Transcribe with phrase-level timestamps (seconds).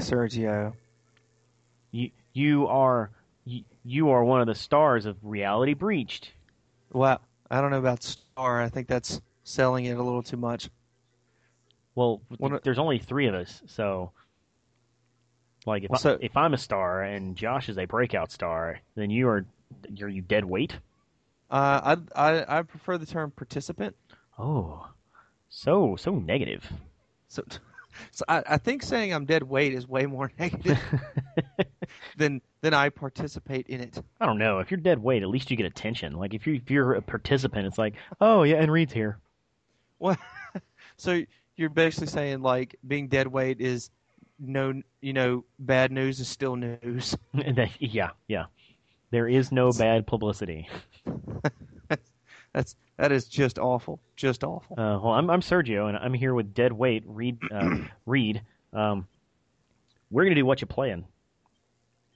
[0.00, 0.74] Sergio.
[1.92, 3.10] You you are
[3.44, 6.32] you, you are one of the stars of Reality Breached.
[6.92, 7.20] Well,
[7.50, 8.60] I don't know about star.
[8.60, 10.68] I think that's selling it a little too much.
[11.94, 12.22] Well,
[12.62, 14.12] there's only three of us, so
[15.66, 19.10] like if so- I, if I'm a star and Josh is a breakout star, then
[19.10, 19.44] you are
[19.88, 20.74] you're you dead weight.
[21.50, 23.96] Uh, I, I I prefer the term participant.
[24.38, 24.86] Oh,
[25.48, 26.64] so so negative.
[27.28, 27.44] So,
[28.10, 30.78] so I, I think saying I'm dead weight is way more negative
[32.16, 34.02] than than I participate in it.
[34.20, 34.58] I don't know.
[34.58, 36.14] If you're dead weight, at least you get attention.
[36.14, 39.18] Like if you if you're a participant, it's like, oh yeah, and Reed's here.
[39.98, 40.16] Well,
[40.96, 41.22] so
[41.56, 43.90] you're basically saying like being dead weight is
[44.38, 47.16] no, you know, bad news is still news.
[47.78, 48.46] Yeah, yeah.
[49.10, 50.68] There is no bad publicity.
[52.52, 54.78] That's that is just awful, just awful.
[54.78, 57.38] Uh, well, I'm I'm Sergio, and I'm here with dead weight Reed.
[57.50, 58.42] Uh, Reed.
[58.74, 59.08] Um,
[60.10, 61.06] we're gonna do what you playing.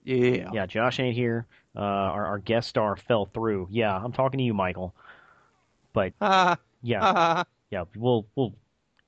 [0.04, 0.50] Yeah.
[0.52, 1.46] Yeah, Josh ain't here.
[1.74, 3.68] Uh, our our guest star fell through.
[3.70, 4.94] Yeah, I'm talking to you, Michael.
[5.94, 8.54] But Ah, yeah, ah, yeah, we'll we'll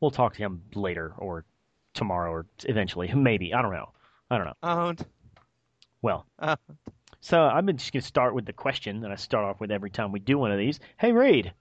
[0.01, 1.45] we'll talk to him later or
[1.93, 3.53] tomorrow or eventually, maybe.
[3.53, 3.91] I don't know.
[4.31, 4.55] I don't know.
[4.63, 5.05] owned.
[6.01, 6.27] Well,
[7.21, 10.11] so I'm just gonna start with the question that I start off with every time
[10.11, 10.81] we do one of these.
[10.99, 11.53] Hey, Reed,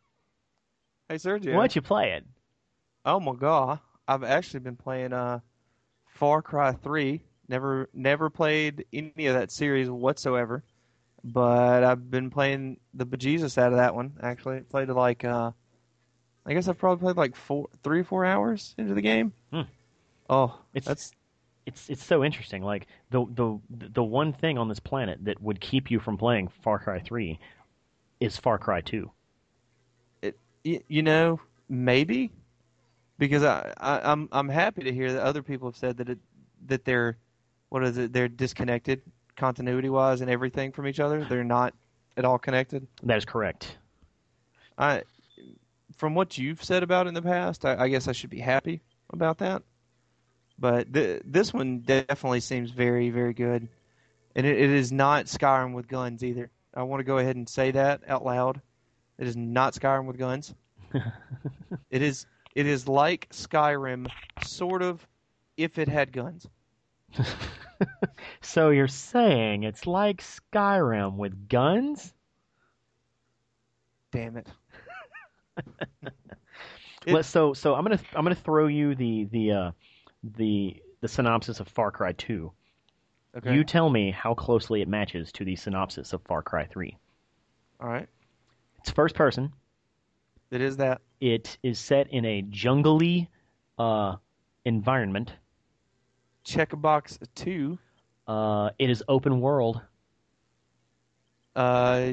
[1.10, 1.56] Hey, Sergio.
[1.56, 2.24] what you playing?
[3.06, 5.40] Oh my god, I've actually been playing uh,
[6.08, 7.22] Far Cry Three.
[7.48, 10.64] Never, never played any of that series whatsoever,
[11.24, 14.14] but I've been playing the bejesus out of that one.
[14.24, 15.52] Actually, played like uh,
[16.46, 19.32] I guess I've probably played like four, three or four hours into the game.
[19.52, 19.62] Hmm.
[20.28, 21.12] Oh, It's that's
[21.68, 22.64] it's it's so interesting.
[22.64, 26.48] Like the the the one thing on this planet that would keep you from playing
[26.64, 27.40] Far Cry Three
[28.20, 29.12] is Far Cry Two.
[30.66, 31.40] Y- you know
[31.70, 32.32] maybe
[33.18, 36.20] because I, I I'm I'm happy to hear that other people have said that it
[36.68, 37.18] that they're
[37.70, 39.02] what is it they're disconnected
[39.36, 41.24] continuity wise and everything from each other.
[41.24, 41.74] They're not
[42.18, 42.88] at all connected.
[43.04, 43.78] That is correct.
[44.78, 45.04] I
[45.98, 48.40] from what you've said about it in the past, I, I guess I should be
[48.40, 49.64] happy about that.
[50.58, 53.68] But th- this one definitely seems very very good,
[54.36, 56.50] and it, it is not Skyrim with guns either.
[56.74, 58.62] I want to go ahead and say that out loud.
[59.18, 60.54] It is not Skyrim with guns.
[61.90, 64.08] It is it is like Skyrim,
[64.44, 65.06] sort of,
[65.58, 66.48] if it had guns.
[68.42, 72.14] so you're saying it's like Skyrim with guns?
[74.12, 74.48] Damn it!
[77.08, 79.72] Let- so so I'm gonna I'm gonna throw you the the uh,
[80.24, 82.52] the the synopsis of Far Cry Two.
[83.38, 83.54] Okay.
[83.54, 86.98] You tell me how closely it matches to the synopsis of Far Cry Three.
[87.82, 88.08] All right.
[88.86, 89.52] It's first person.
[90.52, 91.02] It is that.
[91.20, 93.28] It is set in a jungly
[93.80, 94.18] uh,
[94.64, 95.34] environment.
[96.44, 97.80] Check a box two.
[98.28, 99.82] Uh, it is open world.
[101.56, 102.12] Uh,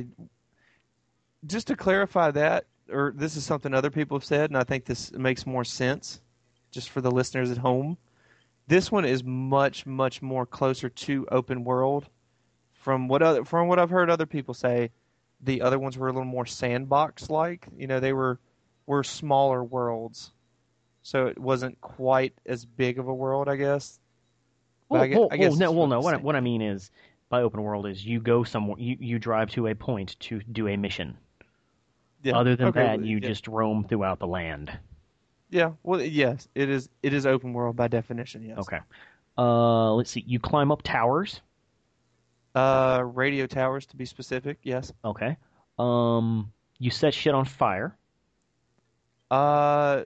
[1.45, 4.87] just to clarify that, or this is something other people have said, and I think
[4.87, 6.23] this makes more sense,
[6.71, 7.99] just for the listeners at home.
[8.67, 12.09] This one is much, much more closer to open world.
[12.73, 14.91] From what other, from what I've heard other people say,
[15.43, 17.67] the other ones were a little more sandbox like.
[17.77, 18.39] You know, they were
[18.87, 20.33] were smaller worlds,
[21.03, 23.99] so it wasn't quite as big of a world, I guess.
[24.89, 26.01] Well, I well, I guess well, no, well, no.
[26.01, 26.91] What, I- what I mean is,
[27.29, 30.69] by open world is you go somewhere, you, you drive to a point to do
[30.69, 31.17] a mission.
[32.23, 32.37] Yeah.
[32.39, 33.29] Other than Okay, that, you yeah.
[33.29, 34.71] just roam throughout the land.
[35.51, 36.89] Yeah, well, yes, it is.
[37.03, 38.43] It is open world by definition.
[38.43, 38.59] Yes.
[38.59, 38.79] Okay.
[39.37, 40.25] Uh, let's see.
[40.27, 41.41] You climb up towers.
[42.55, 44.59] Uh, radio towers to be specific.
[44.63, 44.93] Yes.
[45.05, 45.37] Okay.
[45.79, 47.97] Um, you set shit on fire.
[49.31, 50.03] Uh,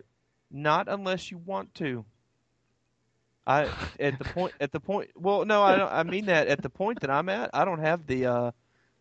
[0.51, 2.05] not unless you want to.
[3.47, 3.69] I
[4.01, 5.11] at the point at the point.
[5.17, 5.93] Well, no, I don't.
[5.93, 8.51] I mean that at the point that I'm at, I don't have the uh,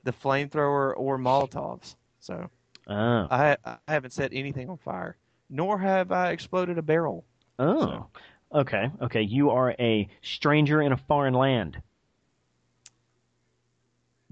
[0.03, 2.49] the flamethrower or Molotovs, so
[2.87, 3.27] Oh.
[3.31, 5.17] I I haven't set anything on fire,
[5.49, 7.25] nor have I exploded a barrel.
[7.57, 8.05] Oh.
[8.53, 8.91] Okay.
[9.01, 9.21] Okay.
[9.23, 11.81] You are a stranger in a foreign land.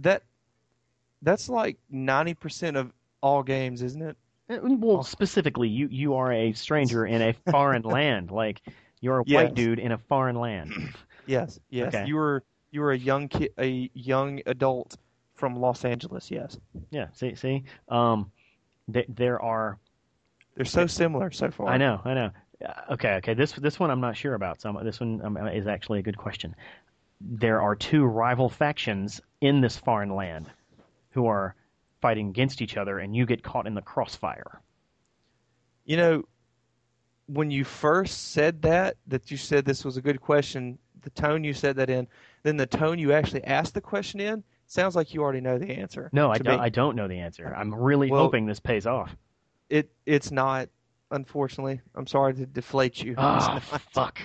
[0.04, 0.24] That
[1.22, 2.92] that's like ninety percent of
[3.22, 4.18] all games, isn't it?
[4.50, 8.32] Uh, Well, specifically, you you are a stranger in a foreign land.
[8.32, 8.62] Like
[9.02, 9.44] you're a Yes.
[9.44, 10.72] white dude in a foreign land.
[11.26, 11.96] Yes, yes.
[11.96, 12.06] Okay.
[12.06, 14.98] You were you were a young kid, a young adult
[15.36, 16.30] from Los Angeles.
[16.30, 16.60] Yes,
[16.92, 17.08] Yeah.
[17.14, 17.34] See.
[17.36, 17.64] See.
[17.88, 18.30] Um,
[18.92, 19.78] th- there are.
[20.56, 21.68] they're so similar so far.
[21.70, 22.02] I know.
[22.04, 22.32] I know.
[22.66, 23.14] Uh, Okay.
[23.16, 23.34] Okay.
[23.34, 24.60] This this one I'm not sure about.
[24.60, 26.54] So I'm- this one um, is actually a good question.
[27.26, 30.50] There are two rival factions in this foreign land
[31.12, 31.56] who are
[32.02, 34.62] fighting against each other, and you get caught in the crossfire.
[35.86, 36.24] You know,
[37.28, 41.44] when you first said that, that you said this was a good question, the tone
[41.44, 42.08] you said that in,
[42.44, 45.72] then the tone you actually asked the question in, sounds like you already know the
[45.72, 46.10] answer.
[46.14, 46.58] No, I don't.
[46.58, 46.64] me.
[46.64, 47.54] I don't know the answer.
[47.56, 49.16] I'm really Well- hoping this pays off.
[49.70, 50.70] It it's not.
[51.12, 53.14] Unfortunately, I'm sorry to deflate you.
[53.18, 53.60] Ah,
[53.92, 54.20] fuck.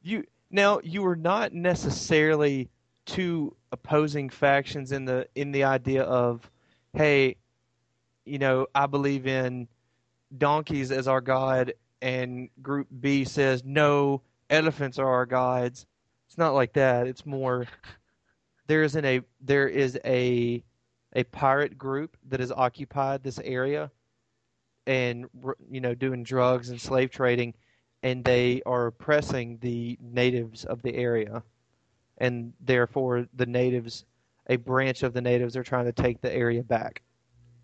[0.00, 2.68] You now you were not necessarily
[3.06, 6.50] two opposing factions in the in the idea of,
[6.92, 7.36] hey,
[8.24, 9.68] you know, I believe in
[10.36, 15.86] donkeys as our god, and Group B says no, elephants are our gods.
[16.26, 17.06] It's not like that.
[17.06, 17.66] It's more
[18.66, 20.62] there isn't a there is a
[21.14, 23.90] a pirate group that has occupied this area
[24.86, 25.26] and
[25.70, 27.54] you know doing drugs and slave trading
[28.04, 31.42] and they are oppressing the natives of the area
[32.18, 34.04] and therefore the natives
[34.48, 37.02] a branch of the natives are trying to take the area back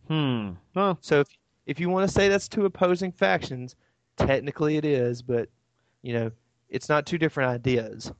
[0.08, 0.52] Hmm.
[0.74, 1.28] Well, so if
[1.66, 3.76] if you want to say that's two opposing factions
[4.16, 5.48] technically it is but
[6.02, 6.32] you know
[6.68, 8.10] it's not two different ideas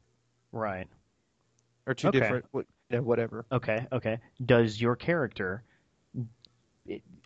[0.53, 0.87] right.
[1.87, 2.21] or two Okay.
[2.21, 3.87] different you know, whatever Okay.
[3.93, 4.19] Okay.
[4.45, 5.63] Does your character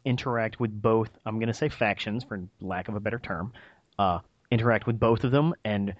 [0.04, 1.10] interact with both?
[1.26, 3.52] I'm going to say factions, for lack of a better term.
[3.98, 4.18] Uh,
[4.50, 5.94] interact with both of them and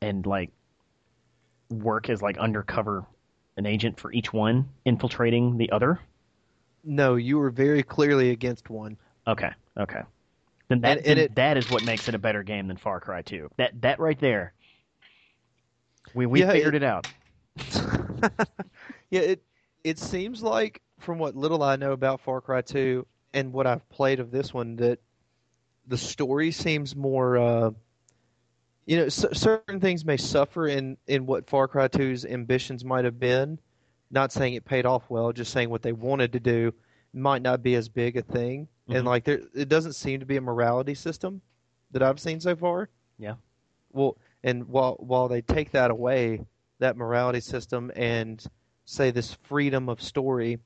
[0.00, 0.50] and like
[1.70, 3.04] work as like undercover
[3.56, 5.98] an agent for each one, infiltrating the other.
[6.84, 8.96] no you were very clearly against one
[9.26, 9.50] Okay.
[9.76, 10.00] Okay.
[10.68, 12.76] Then that And- and then it- that is what makes it a better game than
[12.78, 13.50] Far Cry 2.
[13.58, 14.54] That that right there.
[16.14, 17.06] We we Yeah, figured it- it out.
[19.10, 19.42] yeah, it
[19.84, 23.86] it seems like from what little I know about Far Cry 2 and what I've
[23.90, 25.00] played of this one that
[25.86, 27.70] the story seems more uh,
[28.88, 33.04] you know c- certain things may suffer in in what Far Cry 2's ambitions might
[33.04, 33.58] have been.
[34.10, 36.72] Not saying it paid off well, just saying what they wanted to do
[37.12, 38.66] might not be as big a thing.
[38.88, 38.96] Mhm.
[38.96, 41.42] And like there it doesn't seem to be a morality system
[41.90, 42.88] that I've seen so far.
[43.18, 43.34] Yeah.
[43.92, 46.46] Well, and while while they take that away,
[46.78, 48.42] that morality system and
[48.86, 50.58] say this freedom of story,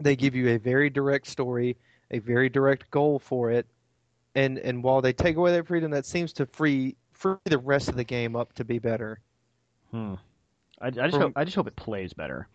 [0.00, 1.76] they give you a very direct story,
[2.10, 3.66] a very direct goal for it,
[4.34, 7.88] and and while they take away that freedom, that seems to free free the rest
[7.88, 9.20] of the game up to be better.
[9.90, 10.14] Hmm.
[10.80, 12.48] I, I just From- hope I just hope it plays better.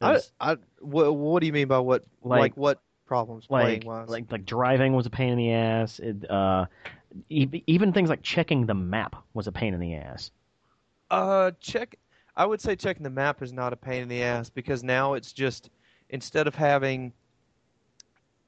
[0.00, 3.64] I, 'Cause, I what, what do you mean by what Like- like, what problems like
[3.64, 4.08] playing wise?
[4.08, 5.98] like like driving was a pain in the ass.
[5.98, 6.66] It, uh,
[7.28, 10.30] e- even things like checking the map was a pain in the ass.
[11.10, 11.96] Uh, check.
[12.36, 15.12] I would say checking the map is not a pain in the ass because now
[15.14, 15.68] it's just
[16.08, 17.12] instead of having,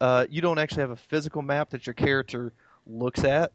[0.01, 2.53] uh, you don't actually have a physical map that your character
[2.87, 3.53] looks at.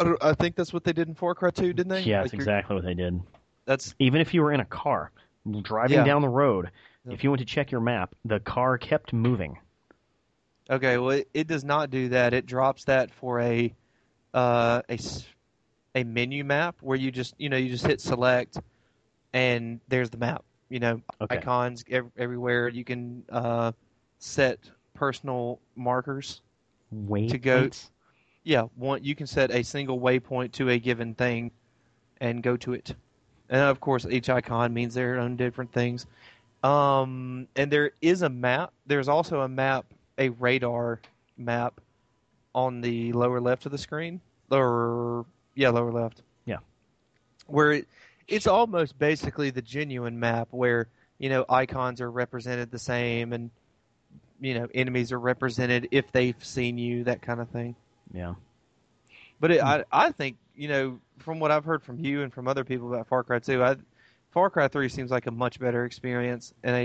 [0.00, 2.00] I, I think that's what they did in Far Cry 2, didn't they?
[2.02, 3.20] Yeah, Like that's exactly what they did.
[3.66, 5.12] That's Even if you were in a car
[5.62, 6.04] driving Yeah.
[6.04, 6.70] down the road,
[7.06, 7.12] Yeah.
[7.14, 9.58] if you went to check your map, the car kept moving.
[10.68, 10.98] okay.
[10.98, 12.34] Well, it, it does not do that.
[12.34, 13.72] It drops that for a,
[14.34, 14.98] uh, a
[15.96, 18.58] a menu map where you just you know you just hit select,
[19.32, 20.44] and there's the map.
[20.68, 21.38] You know, Okay.
[21.38, 22.68] icons ev- everywhere.
[22.68, 23.72] You can uh,
[24.18, 24.58] set
[24.94, 26.42] personal markers.
[26.92, 27.30] Wait.
[27.30, 27.70] To go-
[28.42, 31.50] Yeah, one you can set a single waypoint to a given thing,
[32.20, 32.94] and go to it.
[33.48, 36.06] And of course, each icon means their own different things.
[36.62, 38.72] Um, and there is a map.
[38.86, 39.86] There's also a map,
[40.18, 41.00] a radar
[41.36, 41.80] map,
[42.54, 44.20] on the lower left of the screen.
[44.50, 46.22] Or yeah, lower left.
[46.44, 46.58] Yeah.
[47.46, 47.88] Where it,
[48.28, 53.50] it's almost basically the genuine map where you know icons are represented the same and
[54.40, 57.74] you know enemies are represented if they've seen you that kind of thing.
[58.12, 58.34] Yeah.
[59.40, 62.48] But it, I I think you know from what I've heard from you and from
[62.48, 63.76] other people about Far Cry 2, I,
[64.30, 66.76] Far Cry 3 seems like a much better experience and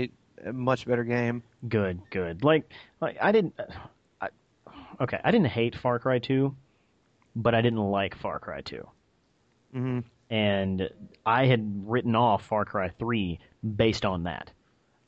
[0.44, 1.42] a, a much better game.
[1.68, 2.00] Good.
[2.10, 2.44] Good.
[2.44, 3.54] Like like I didn't.
[4.20, 4.28] I,
[5.00, 6.54] okay, I didn't hate Far Cry 2,
[7.36, 8.86] but I didn't like Far Cry 2.
[9.72, 10.90] hmm and
[11.24, 13.38] I had written off Far Cry 3
[13.76, 14.50] based on that.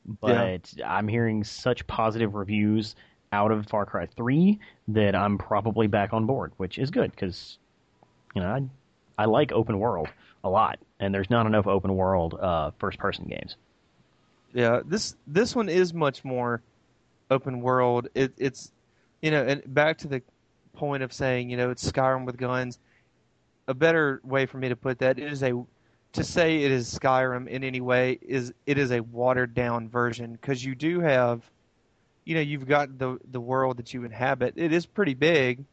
[0.05, 2.95] But I'm hearing such positive reviews
[3.31, 4.59] out of Far Cry 3
[4.89, 7.57] that I'm probably back on board, which is good because
[8.35, 10.07] you know I I like open world
[10.43, 13.55] a lot, and there's not enough open world uh, first person games.
[14.53, 16.61] Yeah, this this one is much more
[17.29, 18.07] open world.
[18.15, 18.71] It, it's
[19.21, 20.21] you know, and back to the
[20.73, 22.79] point of saying you know it's Skyrim with guns.
[23.67, 25.53] A better way for me to put that is a
[26.13, 30.31] to say it is Skyrim in any way is it is a watered down version
[30.33, 31.43] because you do have
[32.29, 34.53] you know you've got the the world that you inhabit.
[34.55, 35.65] It is pretty big,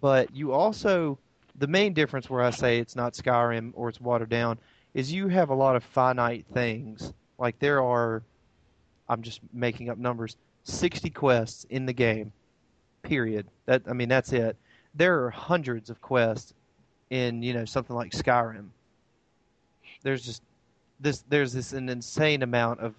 [0.00, 1.18] but you also
[1.58, 4.60] the main difference where I say it's not Skyrim or it's watered down
[4.94, 7.12] is you have a lot of finite things.
[7.36, 8.22] Like there are,
[9.08, 12.32] I'm just making up numbers, 60 quests in the game.
[13.02, 13.48] Period.
[13.66, 14.56] That I mean that's it.
[14.94, 16.54] there are hundreds of quests
[17.10, 18.68] in you know something like Skyrim.
[20.04, 20.42] There's just
[21.00, 22.94] this there's this an insane amount of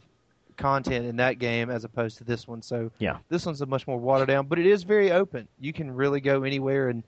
[0.58, 2.62] content in that game as opposed to this one.
[2.62, 3.18] So Yeah.
[3.30, 5.48] this one's a much more watered down, but it is very open.
[5.60, 7.04] You can really go anywhere and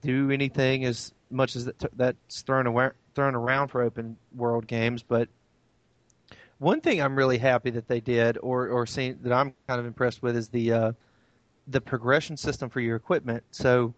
[0.00, 5.02] do anything as much as that, that's thrown away, thrown around for open world games.
[5.02, 5.28] But
[6.58, 9.86] one thing I'm really happy that they did, or or seen that I'm kind of
[9.86, 10.92] impressed with, is the uh,
[11.68, 13.42] the progression system for your equipment.
[13.50, 13.94] So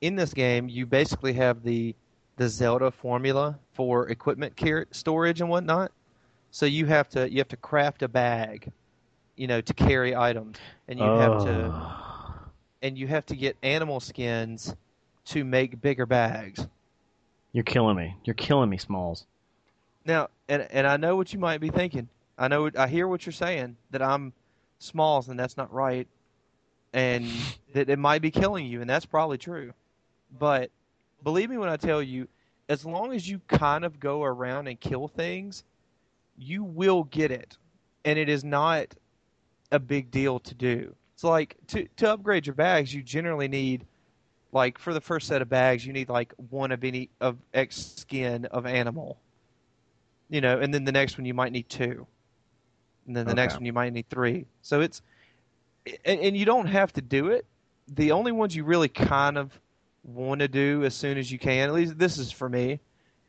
[0.00, 1.94] in this game, you basically have the
[2.36, 5.90] the Zelda formula for equipment car- storage and whatnot.
[6.56, 8.72] So you have to you have to craft a bag,
[9.36, 10.56] you know, to carry items,
[10.88, 12.34] and you have to Oh.
[12.80, 14.74] and you have to get animal skins
[15.26, 16.66] to make bigger bags.
[17.52, 18.16] You're killing me.
[18.24, 19.26] You're killing me, Smalls.
[20.06, 22.08] Now, and and I know what you might be thinking.
[22.38, 24.32] I know I hear what you're saying that I'm
[24.78, 26.08] smalls and that's not right,
[26.94, 27.26] and
[27.74, 29.74] that it might be killing you, and that's probably true.
[30.38, 30.70] But
[31.22, 32.28] believe me when I tell you,
[32.70, 35.62] as long as you kind of go around and kill things,
[36.36, 37.56] you will get it,
[38.04, 38.94] and it is not
[39.72, 40.94] a big deal to do.
[41.14, 43.86] It's like to to upgrade your bags, you generally need
[44.52, 47.94] like for the first set of bags, you need like one of any of X
[47.96, 49.18] skin of animal
[50.28, 52.06] you know, and then the next one you might need two,
[53.06, 54.46] and then the next one you might need three.
[54.62, 55.02] So it's,
[56.04, 57.46] and, and you don't have to do it.
[57.88, 59.58] The only ones you really kind of
[60.02, 62.80] want to do as soon as you can, at least this is for me,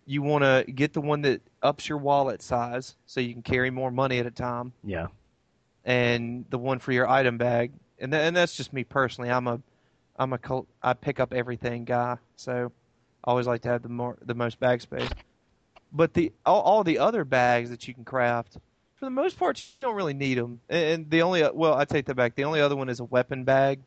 [0.07, 3.69] you want to get the one that ups your wallet size so you can carry
[3.69, 5.07] more money at a time, Yeah.
[5.85, 9.29] and the one for your item bag, and tha- and that's just me personally.
[9.29, 9.61] I'm a,
[10.17, 12.71] I'm a col- I pick up everything guy, so
[13.23, 15.09] I always like to have the more the most bag space.
[15.91, 18.57] But the all, all the other bags that you can craft,
[18.95, 20.59] for the most part, you don't really need them.
[20.69, 22.35] And the only well, I take that back.
[22.35, 23.79] The only other one is a weapon bag.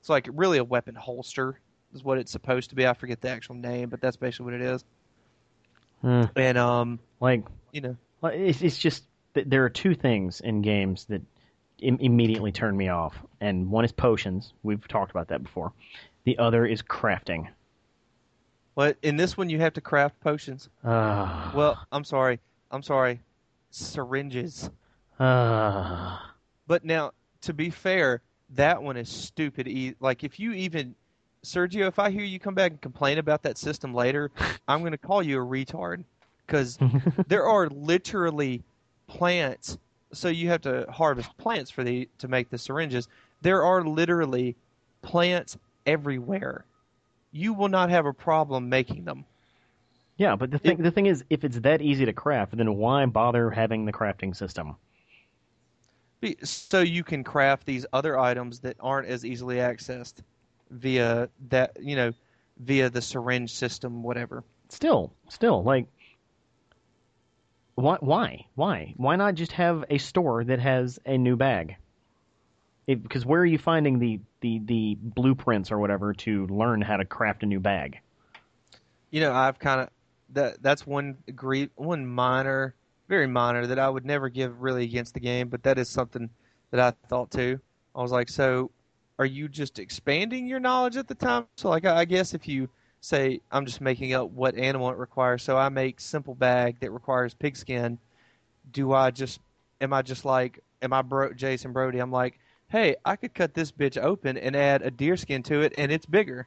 [0.00, 1.58] It's like really a weapon holster
[1.94, 2.86] is what it's supposed to be.
[2.86, 4.84] I forget the actual name, but that's basically what it is.
[6.02, 6.24] Hmm.
[6.36, 11.04] And um, Like, you know, it's, it's just that there are two things in games
[11.06, 11.22] that
[11.80, 14.52] Im- immediately turn me off, and one is potions.
[14.62, 15.72] We've talked about that before.
[16.24, 17.48] The other is crafting.
[18.74, 20.68] what in this one you have to craft potions.
[20.84, 23.20] Ah, Well, I'm sorry, I'm sorry,
[23.70, 24.70] syringes.
[25.20, 26.34] ah.
[26.66, 27.12] But now,
[27.42, 29.68] to be fair, that one is stupid.
[29.68, 30.94] E- Like, if you even,
[31.46, 34.30] Sergio, if I hear you come back and complain about that system later,
[34.68, 36.04] I'm going to call you a retard.
[36.46, 36.78] Because
[37.28, 38.62] there are literally
[39.06, 39.78] plants.
[40.12, 43.08] So you have to harvest plants for the to make the syringes.
[43.42, 44.56] There are literally
[45.02, 46.64] plants everywhere.
[47.32, 49.24] You will not have a problem making them.
[50.16, 53.04] yeah, but the thing the thing is, if it's that easy to craft, then why
[53.06, 54.76] bother having the crafting system?
[56.42, 60.22] So you can craft these other items that aren't as easily accessed
[60.70, 62.12] via that, you know,
[62.58, 64.44] via the syringe system, whatever.
[64.68, 65.86] Still, still, like,
[67.74, 71.76] why, why, why, why not just have a store that has a new bag?
[72.86, 77.04] Because where are you finding the, the, the blueprints or whatever to learn how to
[77.04, 78.00] craft a new bag?
[79.10, 79.88] You know, I've kind of
[80.30, 80.62] that.
[80.62, 82.74] That's one gre- one minor,
[83.08, 86.28] very minor that I would never give really against the game, but that is something
[86.70, 87.60] that I thought too.
[87.94, 88.70] I was like, so
[89.18, 91.46] are you just expanding your knowledge at the time?
[91.56, 92.68] So, like, I I guess if you
[93.00, 96.90] say I'm just making up what animal it requires, so I make simple bag that
[96.90, 97.98] requires pigskin.
[98.72, 99.40] Do I just
[99.80, 101.98] am I just like am I bro- Jason Brody?
[101.98, 105.62] I'm like, hey, I could cut this bitch open and add a deer skin to
[105.62, 106.46] it, and it's bigger.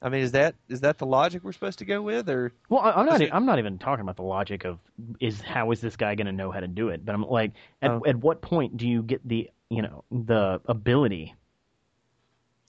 [0.00, 2.80] I mean, is that is that the logic we're supposed to go with, or Well,
[2.82, 3.20] I, I'm not.
[3.20, 4.78] It- I'm not even talking about the logic of
[5.18, 7.04] is how is this guy going to know how to do it?
[7.04, 8.02] But I'm like, at, Oh.
[8.06, 11.34] at what point do you get the you know the ability?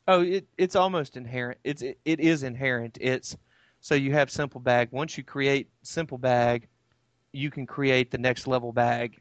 [0.10, 1.60] Oh, it it's almost inherent.
[1.64, 2.98] It's it, it is inherent.
[3.00, 3.38] It's
[3.80, 4.90] so you have simple bag.
[4.92, 6.68] Once you create simple bag,
[7.32, 9.20] you can create the next level bag,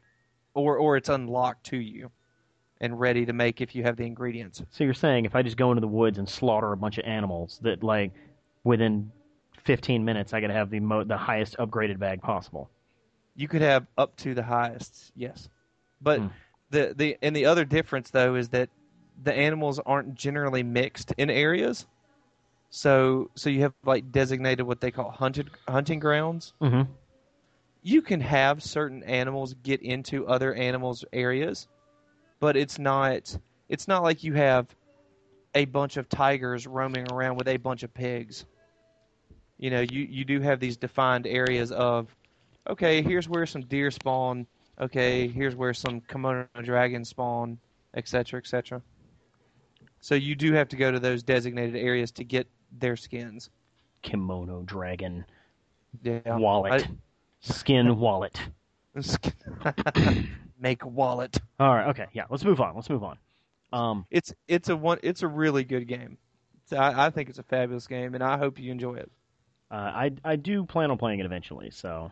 [0.53, 2.11] or or it's unlocked to you,
[2.81, 4.63] and ready to make if you have the ingredients.
[4.71, 7.05] So you're saying if I just go into the woods and slaughter a bunch of
[7.05, 8.11] animals, that like
[8.63, 9.11] within
[9.63, 12.69] 15 minutes I got to have the mo- the highest upgraded bag possible?
[13.35, 15.47] You could have up to the highest, yes.
[16.01, 16.27] But Hmm.
[16.71, 18.69] the the and the other difference though is that
[19.23, 21.85] the animals aren't generally mixed in areas.
[22.69, 26.53] So so you have like designated what they call hunted hunting grounds.
[26.61, 26.91] Mm-hmm.
[27.81, 31.67] You can have certain animals get into other animals' areas,
[32.39, 33.35] but it's not
[33.69, 34.67] it's not like you have
[35.55, 38.45] a bunch of tigers roaming around with a bunch of pigs.
[39.57, 42.15] You know, you, you do have these defined areas of
[42.69, 44.45] okay, here's where some deer spawn,
[44.79, 47.57] okay, here's where some Komodo dragons spawn,
[47.95, 48.81] etc., etc.
[50.01, 52.47] So you do have to go to those designated areas to get
[52.79, 53.49] their skins.
[54.03, 55.25] Komodo dragon
[56.03, 56.37] Yeah.
[56.37, 56.87] wallet,
[57.41, 58.39] skin wallet.
[60.59, 61.37] Make wallet.
[61.59, 62.23] All right, okay, yeah.
[62.29, 62.75] Let's move on.
[62.75, 63.17] Let's move on.
[63.71, 64.99] Um, It's it's a one.
[65.03, 66.17] It's a really good game.
[66.71, 69.11] I, I think it's a fabulous game, and I hope you enjoy it.
[69.71, 71.69] uh, I I do plan on playing it eventually.
[71.71, 72.11] So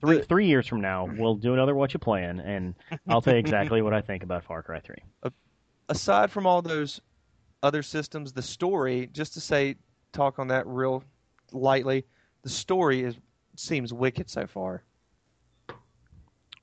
[0.00, 2.74] three The- three years from now, we'll do another what you playing, and
[3.08, 5.02] I'll tell you exactly what I think about Far Cry Three.
[5.88, 7.00] aside from all those
[7.62, 9.76] other systems, the story, just to say,
[10.12, 11.04] talk on that real
[11.52, 12.04] lightly,
[12.42, 13.16] the story is
[13.56, 14.82] seems wicked so far.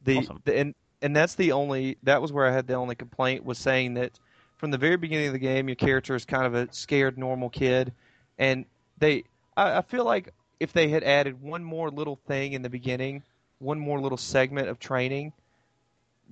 [0.03, 0.41] The, Awesome.
[0.45, 3.57] the and and that's the only that was where I had the only complaint was
[3.57, 4.19] saying that
[4.57, 7.49] from the very beginning of the game, your character is kind of a scared normal
[7.49, 7.93] kid,
[8.37, 8.65] and
[8.97, 9.23] they
[9.55, 13.23] I, I feel like if they had added one more little thing in the beginning,
[13.59, 15.31] one more little segment of training,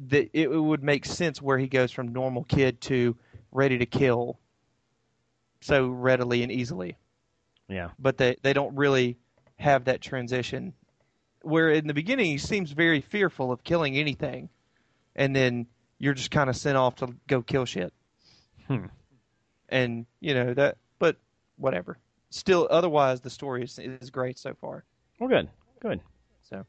[0.10, 3.16] that it would make sense where he goes from normal kid to
[3.52, 4.38] ready to kill
[5.62, 6.98] so readily and easily.
[7.70, 9.18] Yeah, But they, they don't really
[9.58, 10.74] have that transition.
[11.42, 14.50] Where in the beginning he seems very fearful of killing anything,
[15.16, 15.68] and then
[16.00, 17.94] you're just kind of sent off to go kill shit.
[18.68, 18.86] Hmm.
[19.70, 21.18] And you know that, but
[21.58, 21.98] whatever.
[22.30, 24.86] Still, otherwise the story is, is great so far.
[25.20, 25.50] well, good,
[25.82, 26.00] good.
[26.50, 26.66] So,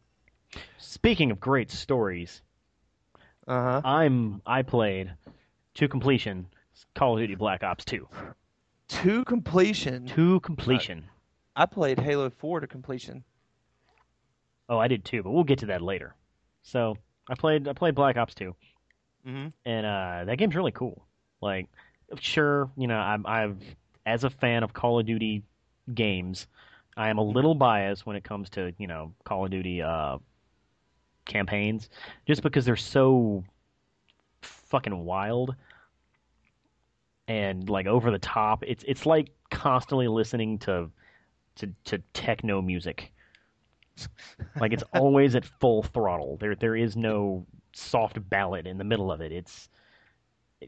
[0.78, 2.42] Speaking of great stories,
[3.46, 3.80] uh huh.
[3.84, 5.12] I'm I played
[5.74, 6.46] to completion
[6.94, 8.08] Call of Duty Black Ops Two.
[8.88, 11.04] To completion, To completion.
[11.54, 13.24] I played Halo Four to completion.
[14.68, 16.14] Oh, I did too, but we'll get to that later.
[16.62, 16.96] So
[17.28, 18.54] I played I played Black Ops Two,
[19.26, 19.48] Mm-hmm.
[19.66, 21.04] and uh, that game's really cool.
[21.42, 21.68] Like,
[22.20, 23.56] sure, you know, I'm I've
[24.06, 25.42] as a fan of Call of Duty
[25.94, 26.46] games,
[26.96, 30.18] I am a little biased when it comes to you know Call of Duty uh,
[31.26, 31.90] campaigns,
[32.26, 33.44] just because they're so
[34.42, 35.54] fucking wild
[37.28, 38.64] and like over the top.
[38.66, 40.90] It's it's like constantly listening to
[41.56, 43.12] to to techno music.
[44.60, 46.38] Like it's always at full throttle.
[46.38, 49.32] There there is no soft ballad in the middle of it.
[49.32, 49.68] It's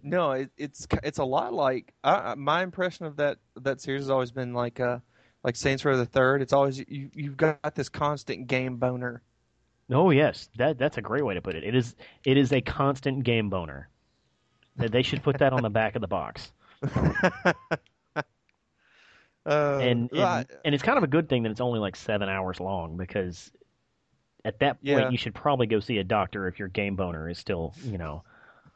[0.02, 1.94] No, it, it's it's a lot like
[2.36, 5.00] my impression of that that series has always been like uh
[5.44, 6.42] like Saints Row the Third.
[6.42, 9.22] It's always you you've got this constant game boner.
[9.92, 11.64] oh yes, that that's a great way to put it.
[11.64, 13.89] It is it is a constant game boner.
[14.88, 16.50] They should put that on the back of the box.
[19.46, 21.96] Uh, And I- and, and it's kind of a good thing that it's only like
[21.96, 23.50] seven hours long because
[24.44, 25.08] at that point Yeah.
[25.10, 28.22] you should probably go see a doctor if your game boner is still you know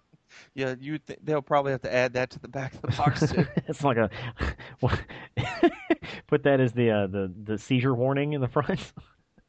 [0.54, 3.30] yeah, you th- they'll probably have to add that to the back of the box
[3.30, 3.46] too.
[3.68, 4.08] it's like a
[6.26, 8.92] put that as the uh, the the seizure warning in the front.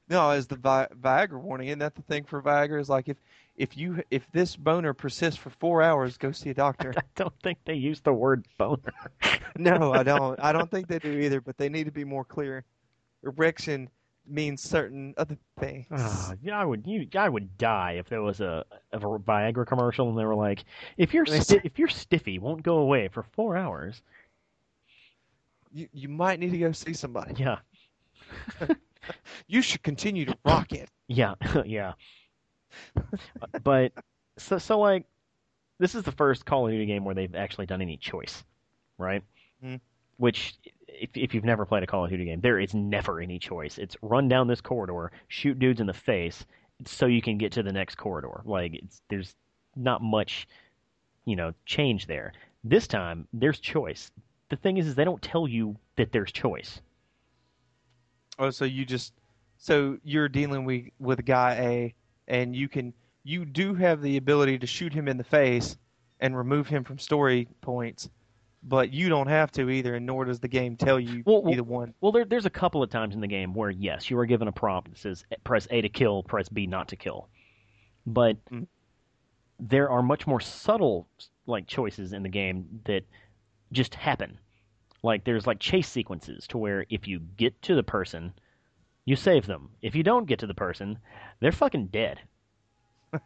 [0.09, 2.79] no, as the Vi- Viagra warning, isn't that the thing for Viagra?
[2.79, 3.17] Is like if
[3.57, 6.93] if you if this boner persists for four hours, go see a doctor.
[6.97, 8.93] I don't think they use the word boner.
[9.57, 10.39] no, I don't.
[10.41, 11.41] I don't think they do either.
[11.41, 12.63] But they need to be more clear.
[13.23, 13.89] Erection
[14.27, 15.85] means certain other things.
[15.91, 20.09] Ah, yeah, I would you I would die if there was a, a Viagra commercial
[20.09, 20.65] and they were like,
[20.97, 24.01] if you're sti- if your stiffy won't go away for four hours,
[25.71, 27.35] You you might need to go see somebody.
[27.37, 27.59] yeah,
[29.47, 30.89] You should continue to rock it.
[31.07, 31.93] yeah, yeah.
[33.63, 33.91] but
[34.37, 35.05] so so like,
[35.79, 38.43] this is the first Call of Duty game where they've actually done any choice,
[38.97, 39.23] right?
[39.63, 39.79] Mhm.
[40.17, 40.55] Which,
[40.87, 43.77] if if you've never played a Call of Duty game, there is never any choice.
[43.77, 46.45] It's run down this corridor, shoot dudes in the face,
[46.85, 48.41] so you can get to the next corridor.
[48.45, 49.35] Like it's there's
[49.75, 50.47] not much,
[51.25, 52.33] you know, change there.
[52.63, 54.11] This time there's choice.
[54.49, 56.81] The thing is, is they don't tell you that there's choice.
[58.37, 59.13] Oh, so you just
[59.57, 61.93] so you're dealing with with guy A,
[62.27, 65.77] and you can you do have the ability to shoot him in the face
[66.19, 68.09] and remove him from story points,
[68.63, 71.63] but you don't have to either, and nor does the game tell you Well, either
[71.63, 71.93] one.
[72.01, 74.47] Well, there, there's a couple of times in the game where yes, you are given
[74.47, 77.29] a prompt that says press A to kill, press B not to kill,
[78.05, 78.67] but Mm.
[79.59, 81.07] there are much more subtle
[81.47, 83.03] like choices in the game that
[83.71, 84.37] just happen.
[85.03, 88.33] Like there's like chase sequences to where if you get to the person,
[89.05, 89.69] you save them.
[89.81, 90.97] If you don't get to the person,
[91.39, 92.19] they're fucking dead.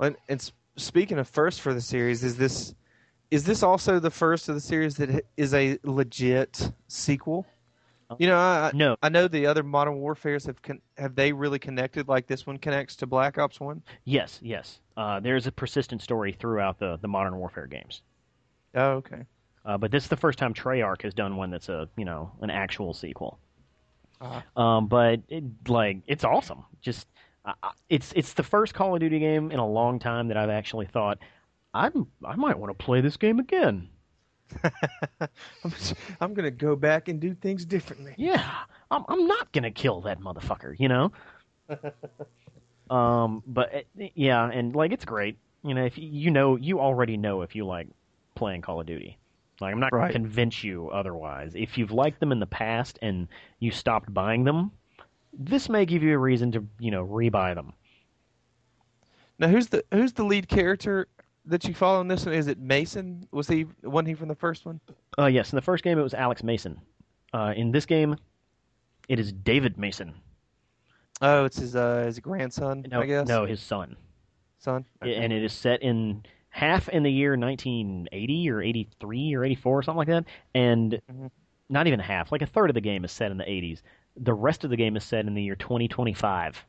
[0.00, 2.74] And, and speaking of first for the series, is this
[3.30, 7.46] is this also the first of the series that is a legit sequel?
[8.18, 11.32] You know, I, I- No, I know the other Modern Warfare's have con- have they
[11.32, 13.80] really connected like this one connects to Black Ops One?
[14.04, 14.80] yes, yes.
[14.96, 18.02] Uh, there's a persistent story throughout the the Modern Warfare games.
[18.74, 19.22] Oh, okay.
[19.64, 22.32] Uh, but this is the first time Treyarch has done one that's a you know
[22.40, 23.38] an actual sequel.
[24.22, 24.44] Ah.
[24.56, 26.64] Um, but it, like it's awesome.
[26.80, 27.08] Just
[27.44, 27.52] uh,
[27.88, 30.86] it's it's the first Call of Duty game in a long time that I've actually
[30.86, 31.18] thought
[31.74, 33.88] I'm I might want to play this game again.
[35.64, 35.72] I'm,
[36.20, 38.14] I'm gonna go back and do things differently.
[38.16, 38.48] Yeah,
[38.90, 41.12] I'm I'm not gonna kill that motherfucker, you know.
[42.94, 45.38] um, but uh, yeah, and like it's great.
[45.64, 47.88] You know, if you, you know, you already know if you like
[48.34, 49.18] playing Call of Duty.
[49.62, 50.02] Like I'm not Right.
[50.08, 51.54] gonna convince you otherwise.
[51.54, 53.28] If you've liked them in the past and
[53.60, 54.70] you stopped buying them,
[55.32, 57.72] this may give you a reason to you know rebuy them.
[59.38, 61.08] Now, who's the who's the lead character
[61.46, 62.34] that you follow in this one?
[62.34, 63.26] Is it Mason?
[63.32, 64.80] Was he wasn't he from the first one?
[65.18, 66.80] Uh, yes, in the first game it was Alex Mason.
[67.32, 68.16] Uh, in this game,
[69.08, 70.14] it is David Mason.
[71.22, 73.26] Oh, it's his uh his grandson, No, I guess.
[73.28, 73.96] no, his son.
[74.58, 74.84] son.
[75.00, 79.82] and it is set in half in the year 1980 or 83 or 84 or
[79.82, 81.30] something like that, and Mhm.
[81.68, 83.82] not even half, like a third of the game is set in the 80s.
[84.16, 86.64] The rest of the game is set in the year 2025.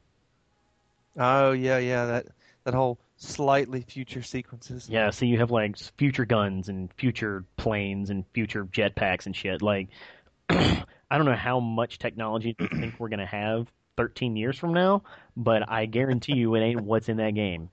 [1.19, 2.06] Oh yeah, yeah.
[2.06, 2.28] That
[2.63, 4.88] that whole slightly future sequences.
[4.89, 9.62] Yeah, so you have like future guns and future planes and future jetpacks and shit.
[9.62, 9.89] Like,
[10.50, 15.04] I don't know how much technology you think we're gonna have 13 years from now,
[15.36, 17.69] but I guarantee you it ain't what's in that game.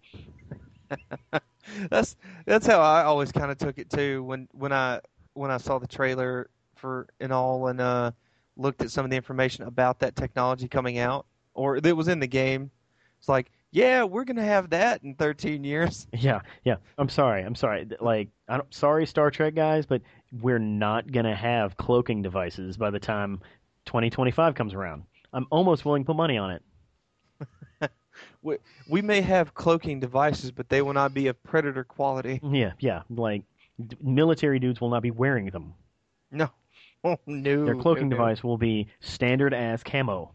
[1.90, 5.00] That's that's how I always kind of took it too when when I
[5.34, 8.12] when I saw the trailer for and all and uh
[8.56, 12.20] looked at some of the information about that technology coming out or that was in
[12.20, 12.70] the game.
[13.18, 16.06] It's like, yeah, we're gonna have that in 13 years.
[16.18, 16.76] Yeah, yeah.
[16.98, 17.42] I'm sorry.
[17.42, 17.88] I'm sorry.
[18.00, 20.02] Like, I don't, sorry, Star Trek guys, but
[20.40, 23.40] we're not gonna have cloaking devices by the time
[23.86, 25.04] 2025 comes around.
[25.32, 26.62] I'm almost willing to put money on it.
[28.42, 28.56] We,
[28.88, 32.40] we may have cloaking devices, but they will not be of predator quality.
[32.50, 33.02] Yeah, yeah.
[33.10, 33.42] Like,
[33.86, 35.74] d- military dudes will not be wearing them.
[36.30, 36.50] No,
[37.04, 37.64] oh no.
[37.64, 38.22] Their cloaking no, no.
[38.22, 40.32] device will be standard as camo.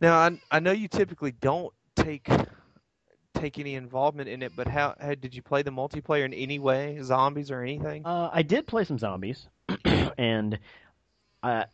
[0.00, 2.28] Now I I know you typically don't take
[3.34, 6.58] take any involvement in it, but how, how did you play the multiplayer in any
[6.58, 8.04] way, zombies or anything?
[8.04, 9.46] Uh, I did play some zombies,
[10.18, 10.58] and
[11.42, 11.64] uh,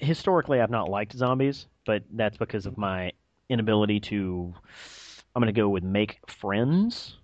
[0.00, 3.12] historically I've not liked zombies, but that's because of my
[3.48, 4.54] inability to.
[5.34, 7.18] I'm gonna go with make friends.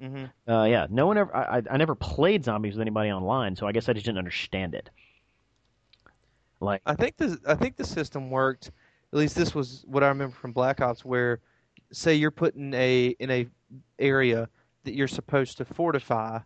[0.00, 1.34] hmm Uh, yeah, no one ever.
[1.34, 4.18] I, I I never played zombies with anybody online, so I guess I just didn't
[4.18, 4.90] understand it.
[6.60, 8.70] Like, I think the I think the system worked.
[9.12, 11.40] At least this was what I remember from Black Ops, where
[11.92, 13.46] say you're put in a in a
[13.98, 14.48] area
[14.84, 16.40] that you're supposed to fortify,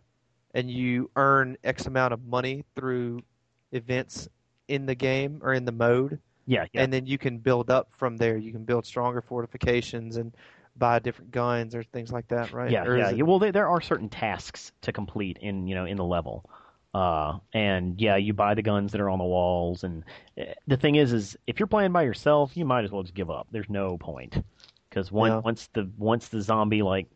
[0.53, 3.23] and you earn X amount of money through
[3.71, 4.27] events
[4.67, 7.89] in the game or in the mode, yeah, yeah, and then you can build up
[7.97, 8.37] from there.
[8.37, 10.33] You can build stronger fortifications and
[10.75, 12.71] buy different guns or things like that, right?
[12.71, 13.11] yeah, Or yeah.
[13.11, 16.49] it- Well, there, there are certain tasks to complete in you know in the level,
[16.93, 19.83] uh, and yeah, you buy the guns that are on the walls.
[19.83, 20.03] And
[20.39, 23.13] uh, the thing is, is if you're playing by yourself, you might as well just
[23.13, 23.47] give up.
[23.51, 24.43] There's no point
[24.89, 25.39] because once Yeah.
[25.39, 27.07] once the once the zombie like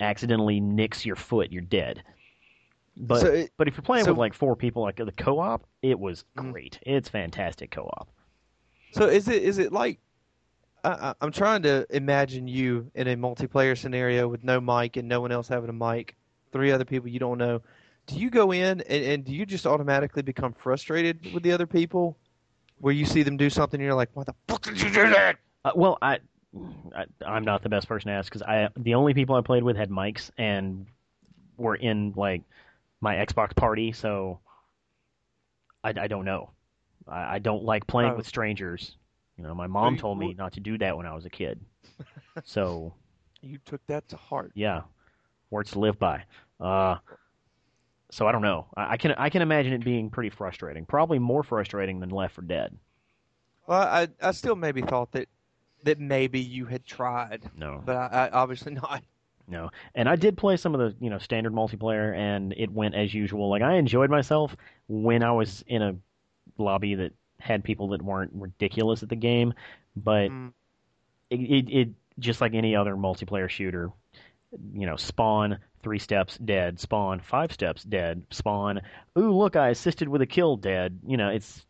[0.00, 2.02] accidentally nicks your foot, you're dead.
[2.96, 5.64] But So it- but if you're playing so- with like four people, like the co-op,
[5.82, 6.52] it was Mhm.
[6.52, 6.78] great.
[6.82, 8.08] It's fantastic co-op.
[8.92, 9.98] So is it is it like
[10.84, 15.20] I, I'm trying to imagine you in a multiplayer scenario with no mic and no
[15.20, 16.16] one else having a mic,
[16.52, 17.62] three other people you don't know.
[18.06, 21.66] Do you go in and, and do you just automatically become frustrated with the other
[21.66, 22.18] people,
[22.80, 25.08] where you see them do something and you're like, "Why the fuck did you do
[25.10, 26.18] that?" Uh, well, I,
[26.94, 29.62] I I'm not the best person to ask because I the only people I played
[29.62, 30.86] with had mics and
[31.56, 32.42] were in like
[33.00, 34.40] my Xbox party, so
[35.84, 36.50] I, I don't know.
[37.08, 38.16] I, I don't like playing Oh.
[38.16, 38.96] with strangers.
[39.36, 41.30] You know, my mom you- told me not to do that when I was a
[41.30, 41.60] kid.
[42.44, 42.92] so
[43.40, 44.52] You took that to heart.
[44.54, 44.82] yeah,
[45.50, 46.24] words to live by.
[46.60, 46.96] Uh,
[48.10, 48.66] so I don't know.
[48.76, 50.84] I, I can I can imagine it being pretty frustrating.
[50.86, 52.76] Probably more frustrating than Left 4 Dead.
[53.66, 55.28] Well, I I still maybe thought that
[55.84, 57.82] that maybe you had tried, No.
[57.84, 59.02] but I, I obviously not.
[59.48, 62.94] No, and I did play some of the you know standard multiplayer, and it went
[62.94, 63.48] as usual.
[63.50, 64.56] Like I enjoyed myself
[64.88, 65.96] when I was in a
[66.62, 69.52] lobby that had people that weren't ridiculous at the game,
[69.96, 70.52] but Mm.
[71.30, 73.90] it, it, it just like any other multiplayer shooter,
[74.74, 78.80] you know, spawn three steps dead, spawn five steps dead, spawn.
[79.18, 81.00] Ooh, look, I assisted with a kill, dead.
[81.06, 81.64] You know, it's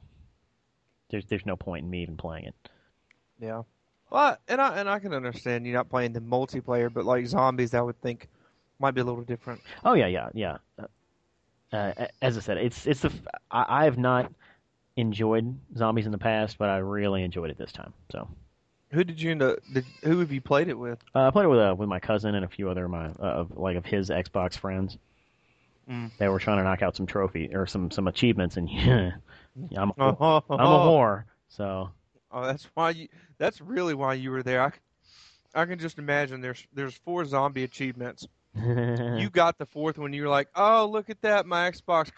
[1.10, 2.54] there's there's no point in me even playing it.
[3.40, 3.62] Yeah.
[4.10, 7.72] Well, and I and I can understand you not playing the multiplayer, but like zombies,
[7.74, 8.28] I would think
[8.78, 9.60] might be a little different.
[9.84, 10.56] Oh yeah, yeah, yeah.
[10.78, 10.86] Uh,
[11.72, 13.12] uh, as I said, it's it's the
[13.50, 14.30] I, I have not
[14.96, 17.92] enjoyed zombies in the past, but I really enjoyed it this time.
[18.10, 18.28] So
[18.92, 19.58] Who did you end up?
[19.72, 20.98] Did, who have you played it with?
[21.14, 23.06] uh, I played it with uh, with my cousin and a few other of my
[23.06, 24.98] uh, of like of his Xbox friends.
[25.90, 26.10] Mm.
[26.18, 29.12] They were trying to knock out some trophy or some some achievements, and yeah,
[29.76, 31.24] I'm a, Oh, I'm a whore.
[31.48, 31.90] So
[32.30, 33.08] Oh, that's why you.
[33.38, 34.62] That's really why you were there.
[34.62, 34.72] I,
[35.54, 38.26] I can just imagine there's there's four zombie achievements,
[38.56, 40.12] you got the fourth one.
[40.12, 42.10] You're like, oh, look at that, my Xbox.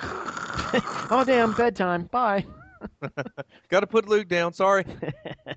[1.11, 2.05] oh damn, bedtime.
[2.05, 2.45] Bye.
[3.69, 4.53] got to put Luke down.
[4.53, 4.85] Sorry.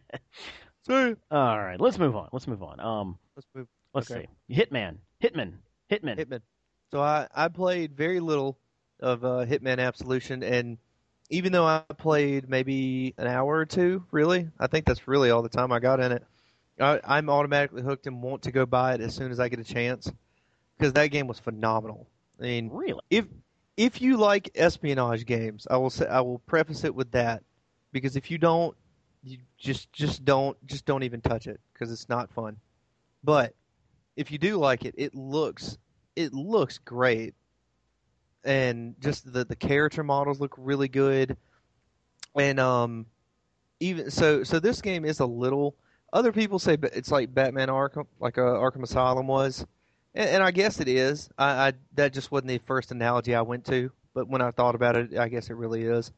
[0.87, 1.15] See.
[1.31, 2.29] All right, let's move on.
[2.31, 2.79] Let's move on.
[2.79, 3.67] Um, let's move.
[3.93, 4.27] Let's okay.
[4.49, 4.55] see.
[4.55, 4.97] Hitman.
[5.21, 5.53] Hitman.
[5.91, 6.17] Hitman.
[6.17, 6.41] Hitman.
[6.91, 8.57] So I I played very little
[8.99, 10.77] of uh, Hitman Absolution, and
[11.29, 15.41] even though I played maybe an hour or two, really, I think that's really all
[15.41, 16.23] the time I got in it.
[16.79, 19.59] I, I'm automatically hooked and want to go buy it as soon as I get
[19.59, 20.11] a chance
[20.77, 22.07] because that game was phenomenal.
[22.39, 23.25] I mean, really, if
[23.77, 27.43] if you like espionage games, I will say I will preface it with that
[27.91, 28.75] because if you don't,
[29.23, 32.57] you just just don't just don't even touch it because it's not fun.
[33.23, 33.53] But
[34.15, 35.77] if you do like it, it looks
[36.15, 37.35] it looks great,
[38.43, 41.37] and just the the character models look really good,
[42.35, 43.05] and um,
[43.79, 45.75] even so so this game is a little.
[46.13, 49.65] Other people say it's like Batman Arkham, like uh, Arkham Asylum was
[50.17, 51.29] and, and I guess it is.
[51.37, 54.75] I, I that just wasn't the first analogy I went to, but when I thought
[54.75, 56.11] about it, I guess it really is.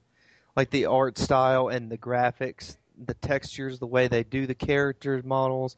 [0.55, 5.23] Like the art style and the graphics, the textures, the way they do the characters
[5.23, 5.75] models,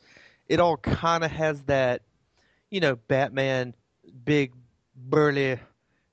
[0.47, 2.03] it all kind of has that,
[2.69, 3.73] you know, Batman,
[4.23, 4.53] big,
[4.95, 5.59] burly,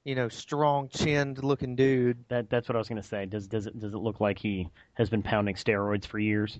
[0.04, 2.24] you know, strong chinned looking dude.
[2.28, 3.26] That that's what I was gonna say.
[3.26, 6.58] Does does it does it look like he has been pounding steroids for years?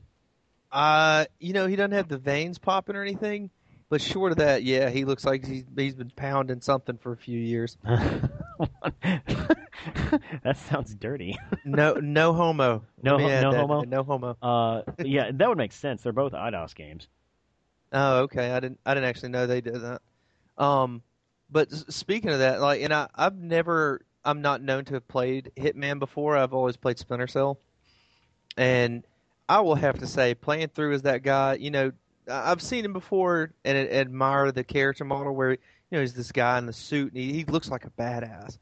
[0.71, 3.49] Uh, you know, he doesn't have the veins popping or anything,
[3.91, 7.17] but short of that, yeah, he looks like he's he's been pounding something for a
[7.17, 7.77] few years.
[7.85, 8.31] that
[10.69, 11.39] sounds dirty.
[11.65, 12.85] no, no homo.
[13.03, 13.83] No, no that, homo.
[13.83, 14.37] No homo.
[14.43, 16.03] Uh, yeah, that would make sense.
[16.03, 17.07] They're both Eidos games.
[17.93, 18.51] Oh, okay.
[18.51, 18.81] I didn't.
[18.85, 20.03] I didn't actually know they did that.
[20.59, 21.03] Um,
[21.51, 24.03] but speaking of that, like, and I, I've never.
[24.25, 26.37] I'm not known to have played Hitman before.
[26.37, 27.59] I've always played Splinter Cell,
[28.57, 29.05] and
[29.49, 31.93] I will have to say, playing through as that guy, you know,
[32.29, 35.59] I've seen him before and admire the character model where you
[35.91, 38.59] know he's this guy in the suit and he, he looks like a badass.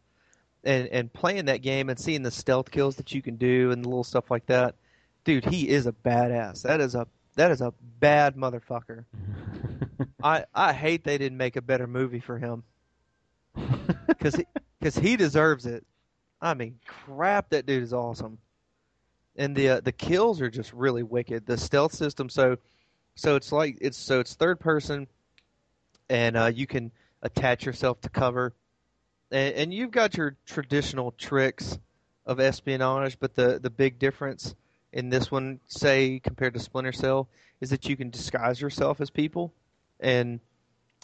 [0.64, 3.85] And and playing that game and seeing the stealth kills that you can do and
[3.85, 4.74] the little stuff like that,
[5.24, 6.62] dude, he is a badass.
[6.62, 9.05] That is a that is a bad motherfucker.
[10.22, 12.64] I I hate they didn't make a better movie for him
[14.09, 14.44] because he
[14.81, 15.85] because he deserves it.
[16.40, 18.38] I mean, crap, that dude is awesome.
[19.37, 21.46] And the uh, the kills are just really wicked.
[21.46, 22.57] The stealth system, so
[23.16, 25.09] so it's like it's so it's third person,
[26.09, 28.55] and uh, you can attach yourself to cover,
[29.31, 31.79] and, and you've got your traditional tricks
[32.26, 34.55] of espionage, but the the big difference
[34.92, 37.29] in this one, say compared to Splinter Cell,
[37.61, 39.52] is that you can disguise yourself as people,
[39.98, 40.38] and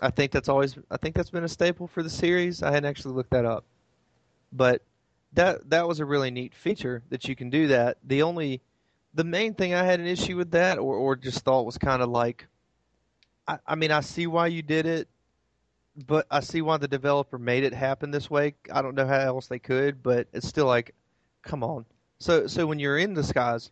[0.01, 2.63] I think that's always I think that's been a staple for the series.
[2.63, 3.65] I hadn't actually looked that up,
[4.53, 4.83] but
[5.33, 7.97] that that was a really neat feature that you can do that.
[8.05, 8.61] The only
[9.15, 12.03] the main thing I had an issue with that, or or just thought was kind
[12.03, 12.47] of like,
[13.47, 15.09] I, I mean, I see why you did it,
[16.07, 18.55] but I see why the developer made it happen this way.
[18.73, 20.95] I don't know how else they could, but it's still like,
[21.43, 21.85] come on.
[22.19, 23.71] So so when you're in disguise,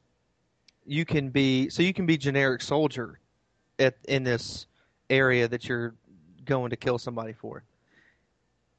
[0.85, 3.19] you can be so you can be generic soldier
[3.79, 4.67] at in this
[5.09, 5.95] area that you're
[6.45, 7.63] going to kill somebody for.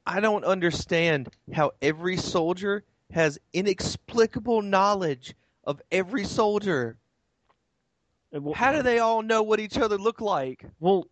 [0.06, 6.98] I don't understand how every soldier has inexplicable knowledge of every soldier.
[8.32, 10.66] Well, How do they all know what each other look like?
[10.80, 11.06] Well,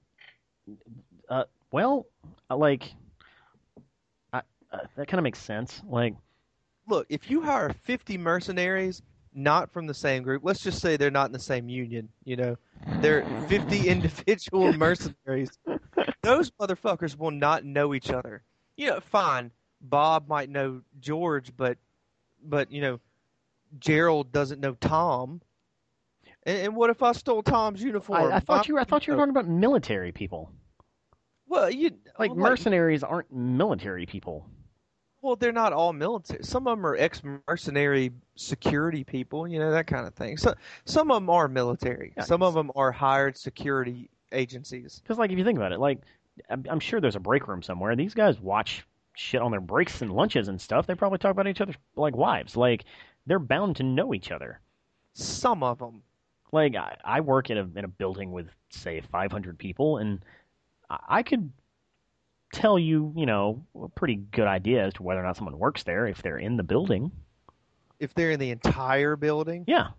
[1.29, 2.07] uh, well,
[2.49, 2.93] uh, like,
[4.31, 5.81] I, uh, that kind of makes sense.
[5.87, 6.15] Like,
[6.87, 9.01] look, if you hire fifty mercenaries,
[9.33, 12.09] not from the same group, let's just say they're not in the same union.
[12.23, 12.57] You know,
[13.01, 15.51] they're fifty individual mercenaries.
[16.23, 18.43] Those motherfuckers will not know each other.
[18.77, 19.51] You know, fine.
[19.81, 21.77] Bob might know George, but,
[22.43, 22.99] but you know,
[23.77, 25.41] Gerald doesn't know Tom.
[26.43, 28.31] And, and what if I stole Tom's uniform?
[28.31, 29.21] I, I thought you were, I thought you were oh.
[29.21, 30.51] talking about military people.
[31.47, 34.47] Well, you like well, mercenaries like, aren't military people.
[35.21, 36.43] Well, they're not all military.
[36.43, 40.37] Some of them are ex-mercenary security people, you know that kind of thing.
[40.37, 40.53] So
[40.85, 42.13] some of them are military.
[42.15, 45.01] Yeah, some of them are hired security agencies.
[45.03, 45.99] Because, like, if you think about it, like,
[46.49, 47.95] I'm, I'm sure there's a break room somewhere.
[47.95, 50.87] These guys watch shit on their breaks and lunches and stuff.
[50.87, 52.55] They probably talk about each other's like wives.
[52.55, 52.85] Like,
[53.29, 54.59] they're bound to know each other.
[55.13, 56.01] Some of them.
[56.51, 60.19] Like I, I work in a in a building with say 500 people, and
[60.89, 61.51] I could
[62.51, 65.83] tell you, you know, a pretty good idea as to whether or not someone works
[65.83, 67.11] there if they're in the building.
[67.99, 69.65] If they're in the entire building?
[69.67, 69.89] Yeah.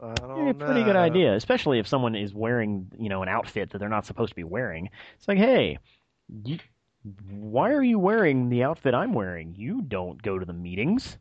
[0.00, 3.70] I don't a pretty good idea, especially if someone is wearing, you know, an outfit
[3.70, 4.90] that they're not supposed to be wearing.
[5.16, 5.78] It's like, hey,
[6.44, 6.58] you,
[7.28, 9.54] why are you wearing the outfit I'm wearing?
[9.56, 11.18] You don't go to the meetings.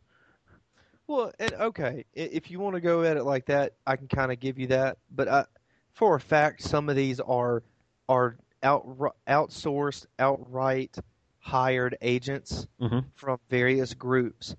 [1.07, 4.31] Well, and okay, if you want to go at it like that, I can kind
[4.31, 4.97] of give you that.
[5.11, 5.45] But I,
[5.91, 7.63] for a fact, some of these are
[8.07, 8.85] are out
[9.27, 10.97] outsourced, outright
[11.39, 14.55] hired agents hmm from various groups,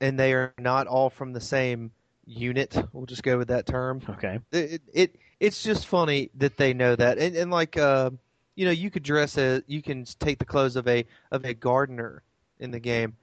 [0.00, 1.90] and they are not all from the same
[2.24, 2.76] unit.
[2.92, 4.02] We'll just go with that term.
[4.08, 4.38] Okay.
[4.52, 8.10] It, it it's just funny that they know that, and and like uh,
[8.56, 11.54] you know, you could dress a, you can take the clothes of a of a
[11.54, 12.24] gardener
[12.60, 13.16] in the game,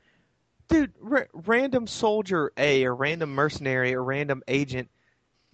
[0.69, 0.93] dude.
[0.99, 4.89] Ra- random soldier A or random mercenary or random agent,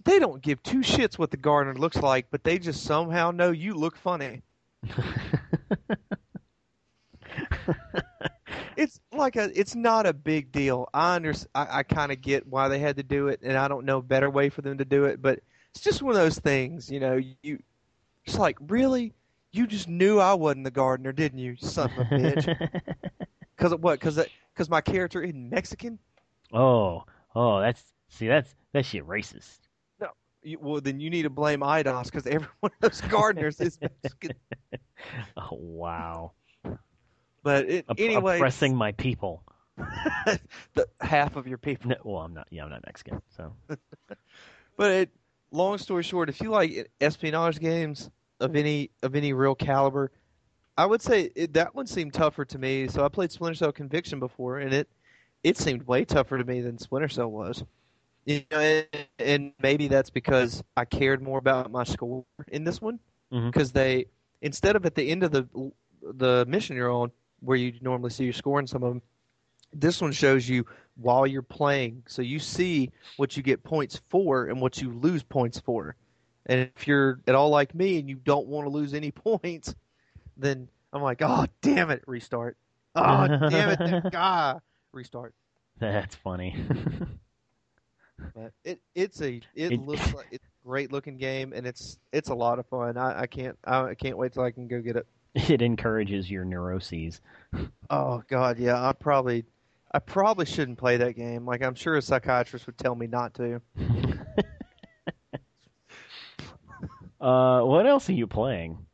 [0.04, 3.50] they don't give two shits what the gardener looks like, but they just somehow know
[3.52, 4.42] you look funny.
[8.76, 10.88] It's like a, it's not a big deal.
[10.94, 13.68] I under, I, I kind of get why they had to do it, and I
[13.68, 15.20] don't know a better way for them to do it.
[15.20, 15.40] But
[15.74, 17.20] it's just one of those things, you know.
[17.42, 17.62] You,
[18.26, 19.14] it's like really,
[19.52, 22.70] you just knew I wasn't the gardener, didn't you, son of a bitch?
[23.56, 24.00] Because what?
[24.00, 24.18] Because
[24.54, 25.98] because my character is Mexican.
[26.50, 29.58] oh, oh, that's see, that's that shit racist.
[30.42, 33.78] You, well, then you need to blame Eidos because every one of those gardeners is
[33.82, 34.32] Mexican.
[35.36, 36.32] Oh wow,
[37.42, 39.42] But it, Opp- anyway, oppressing my people.
[40.74, 41.90] the half of your people.
[41.90, 42.48] No, well, I'm not.
[42.50, 43.20] Yeah, I'm not Mexican.
[43.36, 43.52] So
[44.76, 45.10] But it,
[45.50, 50.10] long story short, if you like eh, espionage games of any of any real caliber,
[50.76, 52.88] I would say it, that one seemed tougher to me.
[52.88, 54.88] So I played Splinter Cell Conviction before, and it
[55.44, 57.62] it seemed way tougher to me than Splinter Cell was.
[58.26, 58.86] You know, and,
[59.18, 62.98] and maybe that's because I cared more about my score in this one
[63.32, 63.48] mm-hmm.
[63.48, 64.06] because they
[64.42, 65.46] instead of at the end of the
[66.02, 69.02] the mission you're on where you normally see your score in some of them,
[69.72, 74.46] this one shows you while you're playing, so you see what you get points for
[74.46, 75.96] and what you lose points for.
[76.46, 79.74] And if you're at all like me and you don't want to lose any points,
[80.36, 82.56] then I'm like, oh damn it, restart.
[82.94, 84.58] Oh damn it, that guy,
[84.92, 85.34] restart.
[85.78, 86.56] that's funny.
[88.34, 91.98] But it it's a it, It- looks like it's a great looking game and it's
[92.12, 92.96] it's a lot of fun.
[92.98, 95.06] I, I can't I, I can't wait till I can go get it.
[95.34, 97.20] it encourages your neuroses.
[97.88, 99.44] Oh god, yeah, I probably
[99.92, 101.46] I probably shouldn't play that game.
[101.46, 103.62] Like I'm sure a psychiatrist would tell me not to.
[107.20, 108.86] Uh, what else are you playing?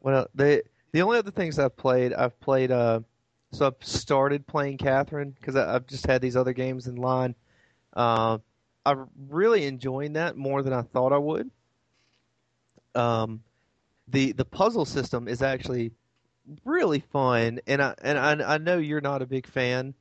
[0.00, 2.70] Well, the the only other things I've played, I've played.
[2.70, 3.00] Uh,
[3.52, 7.34] so I've started playing Catherine because I've just had these other games in line.
[7.94, 8.38] Uh,
[8.86, 11.50] I'm really enjoying that more than I thought I would.
[12.94, 13.42] Um,
[14.08, 15.92] the the puzzle system is actually
[16.64, 19.94] really fun, and I and I, I know you're not a big fan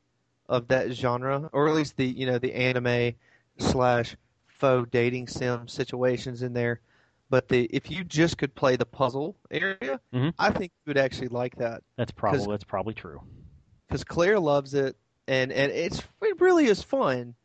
[0.49, 3.13] of that genre, or at least the you know the anime
[3.59, 4.15] slash
[4.47, 6.81] faux dating sim situations in there.
[7.29, 10.33] But the if you just could play the puzzle area, Mhm.
[10.39, 13.21] I think you would actually like that That's probably that's probably true.
[13.87, 14.95] because Claire loves it,
[15.27, 17.35] and and it's it really is fun.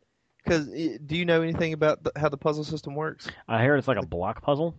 [0.43, 3.29] Because do you know anything about the, how the puzzle system works?
[3.49, 4.75] I hear it's like a block puzzle.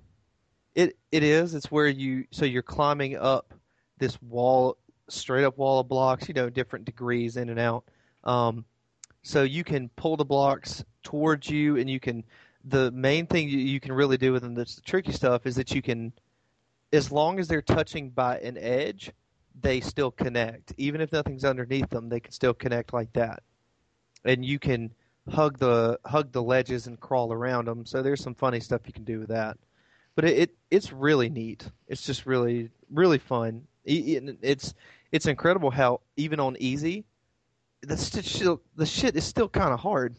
[0.75, 1.53] It it is.
[1.55, 3.53] It's where you so you're climbing up
[3.97, 6.27] this wall, straight up wall of blocks.
[6.27, 7.85] You know, different degrees in and out.
[8.23, 8.65] Um,
[9.23, 12.23] so you can pull the blocks towards you, and you can.
[12.65, 15.55] The main thing you, you can really do with them that's the tricky stuff is
[15.55, 16.11] that you can,
[16.93, 19.11] as long as they're touching by an edge,
[19.61, 20.73] they still connect.
[20.77, 23.43] Even if nothing's underneath them, they can still connect like that.
[24.25, 24.93] And you can
[25.29, 27.85] hug the hug the ledges and crawl around them.
[27.85, 29.57] So there's some funny stuff you can do with that
[30.15, 31.69] but it, it it's really neat.
[31.87, 33.63] It's just really really fun.
[33.85, 34.73] E- It's
[35.11, 37.05] it's incredible how even on easy,
[37.81, 40.15] the still, the shit is still kind of hard.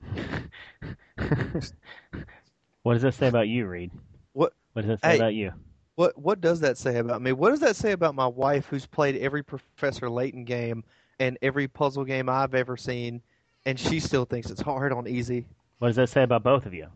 [2.82, 3.90] what does that say about you, Reed?
[4.32, 5.16] What- What does that say Hey.
[5.16, 5.52] about you?
[5.96, 7.32] What what does that say about me?
[7.32, 10.82] What does that say about my wife, who's played every Professor Layton game
[11.18, 13.20] and every puzzle game I've ever seen,
[13.66, 15.44] and she still thinks it's hard on easy?
[15.78, 16.86] What does that say about both of you?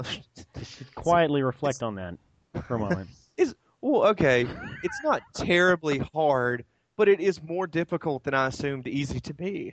[0.02, 2.16] Just quietly reflect on that
[2.66, 3.08] for a moment.
[3.36, 4.48] Is Well, okay,
[4.82, 6.64] it's not terribly hard,
[7.00, 9.72] but it is more difficult than I assumed easy to be.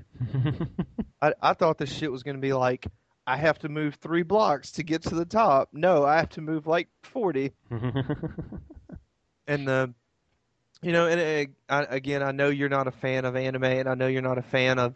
[1.21, 2.87] I, I thought this shit was going to be like,
[3.27, 5.67] I have to move three blocks to get to the top.
[5.73, 7.51] No, I have to move like 40.
[9.45, 9.93] And the,
[10.81, 13.89] you know, and uh, I, again, I know you're not a fan of anime, and
[13.89, 14.95] I know you're not a fan of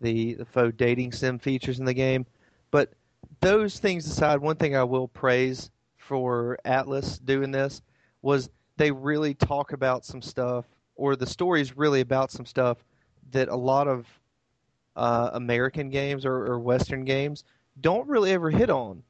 [0.00, 2.24] the, the faux dating sim features in the game.
[2.70, 2.94] But
[3.40, 7.82] those things aside, one thing I will praise for Atlus doing this
[8.22, 8.48] was
[8.78, 10.64] they really talk about some stuff,
[10.98, 12.84] or the story is really about some stuff
[13.30, 14.06] that a lot of
[14.96, 17.44] uh, American games or, or Western games
[17.80, 19.02] don't really ever hit on.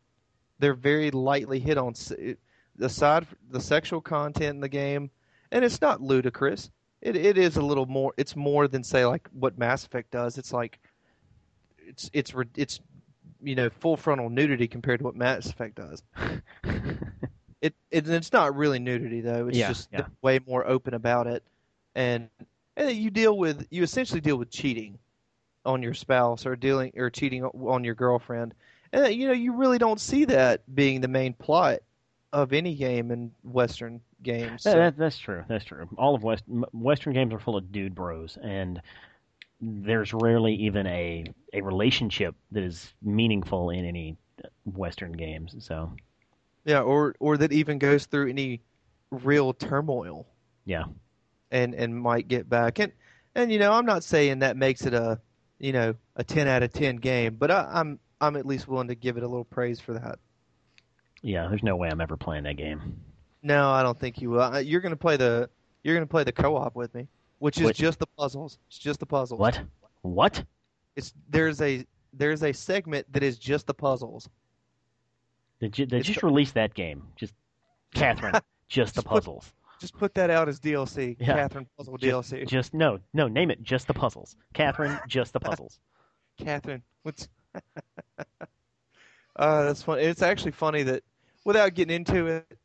[0.60, 1.94] They're very lightly hit on.
[2.80, 5.10] Aside the sexual content in the game,
[5.50, 6.70] and it's not ludicrous.
[7.00, 8.12] It it is a little more.
[8.16, 10.38] It's more than say like what Mass Effect does.
[10.38, 10.78] It's like
[11.78, 12.80] it's it's it's
[13.42, 16.02] you know full frontal nudity compared to what Mass Effect does.
[17.60, 19.48] it, it it's not really nudity though.
[19.48, 20.06] It's Yeah, just yeah.
[20.22, 21.42] way more open about it,
[21.94, 22.28] and
[22.76, 24.98] and you deal with you essentially deal with cheating
[25.64, 28.54] on your spouse or dealing or cheating on your girlfriend,
[28.92, 31.80] and you know you really don't see that being the main plot
[32.32, 34.62] of any game in Western games.
[34.62, 35.44] So- that, that's true.
[35.48, 35.88] That's true.
[35.96, 38.80] All of West Western games are full of dude bros, and
[39.60, 44.16] there's rarely even a a relationship that is meaningful in any
[44.64, 45.56] Western games.
[45.58, 45.92] So
[46.64, 48.60] yeah, or or that even goes through any
[49.10, 50.26] real turmoil.
[50.64, 50.84] yeah,
[51.50, 52.78] and and might get back.
[52.78, 52.92] And
[53.34, 55.20] and you know, I'm not saying that makes it a
[55.58, 58.88] you know a 10 out of 10 game, but I, I'm I'm at least willing
[58.88, 60.18] to give it a little praise for that.
[61.22, 61.46] yeah.
[61.48, 63.00] There's no way I'm ever playing that game.
[63.42, 64.60] No, I don't think you will.
[64.60, 65.48] You're gonna play the
[65.84, 67.06] you're gonna play the co-op with me,
[67.38, 68.58] which is just the puzzles.
[68.68, 69.38] It's just the puzzles.
[69.38, 69.60] What?
[70.02, 70.44] What?
[70.96, 74.28] It's there's a there's a segment that is just the puzzles.
[75.60, 77.04] They, ju- they just the- released that game.
[77.16, 77.34] Just
[77.94, 78.34] Catherine.
[78.68, 79.52] just the puzzles.
[79.80, 81.34] Just put that out as DLC, Yeah.
[81.34, 82.46] Catherine Puzzle Just, DLC.
[82.48, 83.28] just no, no.
[83.28, 83.62] Name it.
[83.62, 84.34] Just the puzzles.
[84.54, 84.98] Catherine.
[85.08, 85.78] Just the puzzles.
[86.38, 87.28] Catherine, what's?
[89.36, 90.02] uh, that's funny.
[90.02, 91.02] It's actually funny that,
[91.44, 92.58] without getting into it,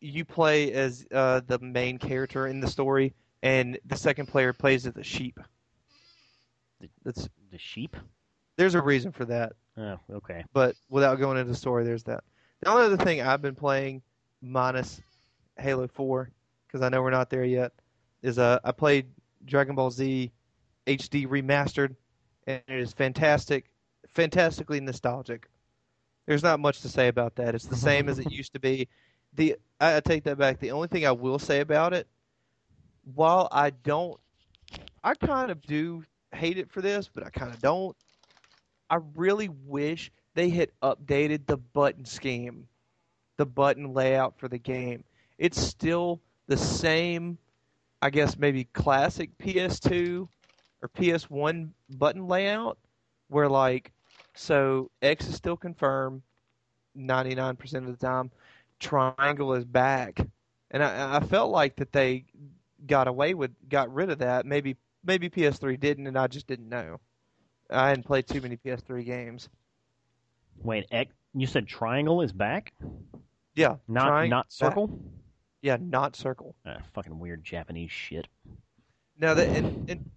[0.00, 4.86] you play as uh, the main character in the story, and the second player plays
[4.86, 5.38] as the sheep.
[7.04, 7.96] That's The sheep.
[8.56, 10.44] there's a reason for that, Oh, okay.
[10.52, 12.22] but without going into the story, there's that.
[12.60, 14.02] The only other thing I've been playing,
[14.40, 15.00] minus
[15.58, 16.30] Halo Four,
[16.72, 17.72] because I know we're not there yet,
[18.22, 19.06] is uh, I played
[19.44, 20.32] Dragon Ball Z
[20.86, 21.94] HD remastered,
[22.46, 23.70] and it is fantastic,
[24.08, 25.48] fantastically nostalgic.
[26.26, 27.54] There's not much to say about that.
[27.54, 28.88] It's the same as it used to be.
[29.34, 30.60] The I, I take that back.
[30.60, 32.08] The only thing I will say about it,
[33.14, 34.18] while I don't,
[35.04, 37.96] I kind of do hate it for this, but I kind of don't.
[38.88, 42.68] I really wish they had updated the button scheme,
[43.36, 45.04] the button layout for the game.
[45.38, 47.38] It's still the same,
[48.00, 50.28] I guess maybe classic PS2
[50.82, 52.78] or PS1 button layout,
[53.28, 53.92] where like,
[54.34, 56.22] so X is still confirmed
[56.98, 58.30] 99% of the time,
[58.80, 60.20] triangle is back.
[60.70, 62.24] And I, I felt like that they
[62.86, 64.46] got away with, got rid of that.
[64.46, 66.98] Maybe maybe PS3 didn't, and I just didn't know.
[67.70, 69.48] I hadn't played too many PS3 games.
[70.62, 70.86] Wait.
[70.90, 72.72] X, you said triangle is back,
[73.54, 74.50] Yeah, not not
[74.90, 74.98] back.
[75.62, 76.54] Yeah, not circle.
[76.66, 78.26] Ah, fucking weird Japanese shit.
[79.18, 80.10] No, that and, and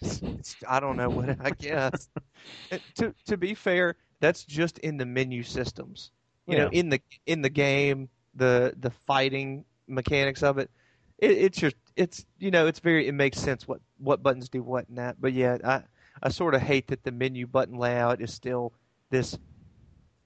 [0.00, 2.08] it's- I don't know what I guess.
[2.96, 6.10] To to be fair, that's just in the menu systems.
[6.46, 10.70] You know, in the in the game, the the fighting mechanics of it,
[11.18, 14.62] it it's just it's you know it's very it makes sense what what buttons do
[14.62, 15.20] what and that.
[15.20, 15.82] But yeah, I
[16.22, 18.72] I sort of hate that the menu button layout is still
[19.10, 19.36] this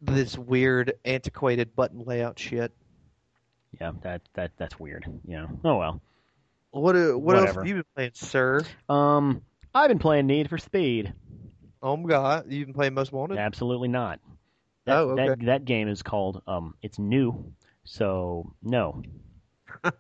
[0.01, 2.73] this weird antiquated button layout shit.
[3.81, 5.07] Yeah, that that that's weird.
[5.27, 5.47] Yeah.
[5.65, 6.01] Oh well.
[6.71, 8.63] What uh, what else have you been playing, sir?
[8.89, 9.43] Um,
[9.75, 11.13] I've been playing Need for Speed.
[11.83, 13.39] Oh my god, you've been playing Most Wanted?
[13.39, 14.21] Absolutely not.
[14.85, 15.29] That, Oh, okay.
[15.29, 17.53] that that game is called um, it's new,
[17.85, 19.03] so no.
[19.85, 19.91] uh,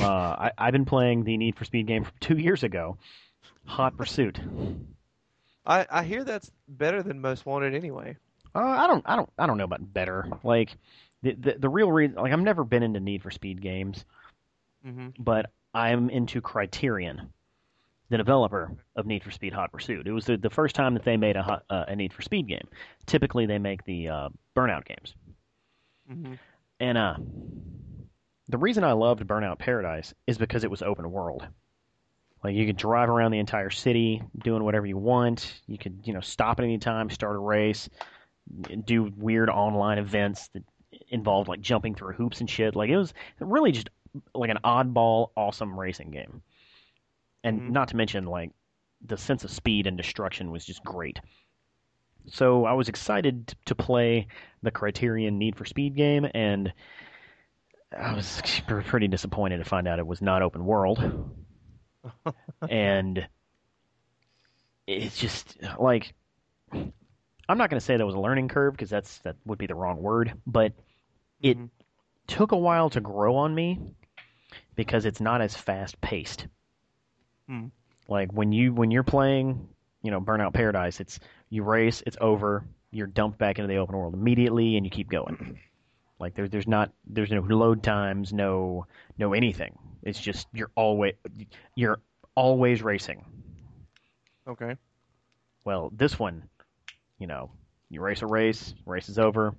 [0.00, 2.98] I, I've been playing the Need for Speed game from two years ago,
[3.64, 4.40] Hot Pursuit.
[5.64, 8.16] I, I hear that's better than Most Wanted anyway.
[8.54, 10.28] Uh, I don't, I don't, I don't know about better.
[10.42, 10.76] Like
[11.22, 14.04] the, the the real reason, like I've never been into Need for Speed games,
[14.86, 15.08] Mm-hmm.
[15.18, 17.28] but I'm into Criterion,
[18.08, 20.06] the developer of Need for Speed Hot Pursuit.
[20.06, 22.22] It was the, the first time that they made a hot, uh, a Need for
[22.22, 22.66] Speed game.
[23.04, 25.14] Typically, they make the uh, Burnout games.
[26.10, 26.32] Mm-hmm.
[26.80, 27.14] And uh,
[28.48, 31.46] the reason I loved Burnout Paradise is because it was open world.
[32.42, 35.60] Like you could drive around the entire city, doing whatever you want.
[35.66, 37.90] You could, you know, stop at any time, start a race,
[38.86, 40.64] do weird online events that
[41.10, 42.74] involved like jumping through hoops and shit.
[42.76, 43.90] Like it was really just
[44.34, 46.42] like an oddball, awesome racing game.
[47.44, 47.70] And Mhm.
[47.70, 48.50] not to mention like
[49.04, 51.18] the sense of speed and destruction was just great.
[52.26, 54.26] So I was excited to play
[54.62, 56.72] the Criterion Need for Speed game, and
[57.96, 60.98] I was pretty disappointed to find out it was not open world.
[62.68, 63.26] and
[64.86, 66.12] it's just like
[66.72, 69.66] I'm not going to say that was a learning curve because that's that would be
[69.66, 70.72] the wrong word, but
[71.40, 71.58] it
[72.26, 73.78] took a while to grow on me
[74.76, 76.46] because it's not as fast paced.
[77.48, 77.66] Hmm.
[78.08, 79.68] Like when you when you're playing,
[80.02, 83.96] you know, Burnout Paradise, it's you race, it's over, you're dumped back into the open
[83.96, 85.58] world immediately, and you keep going.
[86.20, 88.86] Like there's there's not there's no load times, no
[89.16, 89.78] no anything.
[90.02, 91.14] It's just you're always
[91.74, 92.02] you're
[92.34, 93.24] always racing.
[94.46, 94.76] Okay.
[95.64, 96.42] Well, this one,
[97.18, 97.50] you know,
[97.88, 99.54] you race a race, race is over,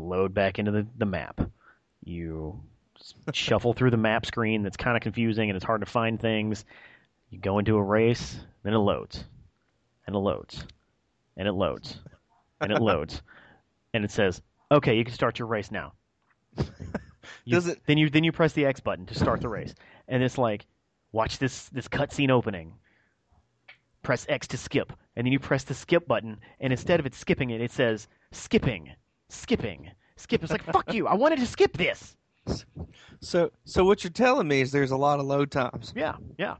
[0.00, 1.40] load back into the, the map.
[2.04, 2.60] You
[3.32, 6.64] shuffle through the map screen that's kind of confusing and it's hard to find things.
[7.30, 9.24] You go into a race, then it loads,
[10.06, 10.64] and it loads,
[11.36, 11.98] and it loads,
[12.60, 13.20] and it loads,
[13.94, 14.40] and it says,
[14.70, 15.92] "Okay, you can start your race now."
[17.44, 19.74] You, Does it- Then you then you press the X button to start the race,
[20.06, 20.64] and it's like,
[21.12, 22.74] watch this this cutscene opening.
[24.02, 27.14] Press X to skip, and then you press the skip button, and instead of it
[27.14, 28.92] skipping it, it says skipping,
[29.28, 30.42] skipping, skip.
[30.42, 31.06] It's like fuck you!
[31.06, 32.16] I wanted to skip this.
[33.20, 35.92] So, so what you're telling me is there's a lot of load times.
[35.96, 36.56] Yeah, yeah.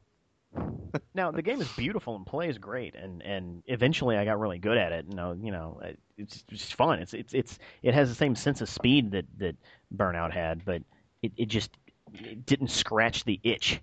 [1.14, 4.76] now the game is beautiful and plays great, and and eventually I got really good
[4.78, 5.06] at it.
[5.08, 5.80] You know, you know,
[6.16, 6.98] it's just fun.
[7.00, 9.56] It's it's it's it has the same sense of speed that that
[9.94, 10.82] Burnout had, but
[11.22, 11.70] it it just
[12.14, 13.80] it didn't scratch the itch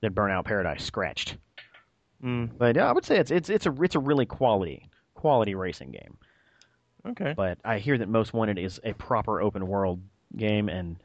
[0.00, 1.36] that Burnout Paradise scratched.
[2.22, 5.54] Mm, But yeah, I would say it's it's it's a it's a really quality quality
[5.54, 6.16] racing game.
[7.06, 7.34] Okay.
[7.36, 10.00] But I hear that most wanted is a proper open world
[10.36, 10.96] game, and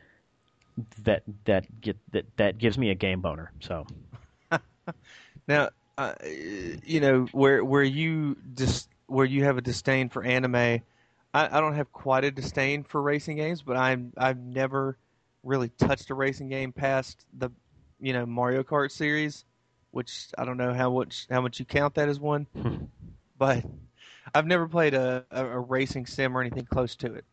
[1.04, 3.52] that that get that that gives me a game boner.
[3.60, 3.86] So
[5.47, 10.56] Now, uh, you know where where you just where you have a disdain for anime.
[10.56, 10.82] I,
[11.34, 14.97] I don't have quite a disdain for racing games, but I'm I've never
[15.43, 17.50] really touched a racing game past the
[18.00, 19.45] you know Mario Kart series,
[19.91, 22.47] which I don't know how much how much you count that as one,
[23.38, 23.64] but
[24.34, 27.25] I've never played a, a, a racing sim or anything close to it.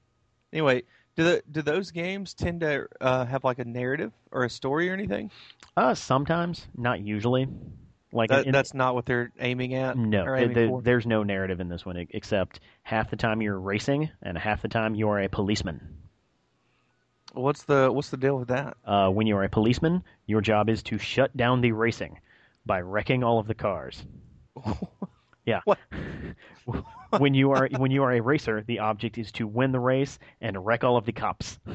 [0.52, 0.82] Anyway,
[1.16, 4.90] do the do those games tend to uh, have like a narrative or a story
[4.90, 5.30] or anything?
[5.76, 7.48] uh, sometimes, not usually.
[8.12, 9.96] Like That, in- that's not what they're aiming at.
[9.96, 10.82] No, aiming th- for?
[10.82, 14.68] there's no narrative in this one except half the time you're racing and half the
[14.68, 15.98] time you are a policeman.
[17.34, 18.76] What's the what's the deal with that?
[18.84, 22.20] Uh, when you are a policeman, your job is to shut down the racing
[22.64, 24.02] by wrecking all of the cars.
[25.46, 25.60] Yeah.
[25.64, 25.78] What?
[27.18, 30.18] when you are when you are a racer, the object is to win the race
[30.40, 31.58] and wreck all of the cops.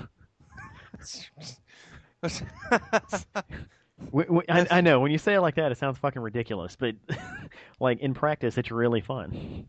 [4.50, 6.96] I know when you say it like that, it sounds fucking ridiculous, but
[7.80, 9.66] like in practice, it's really fun.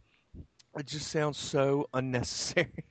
[0.77, 2.85] it just sounds so unnecessary.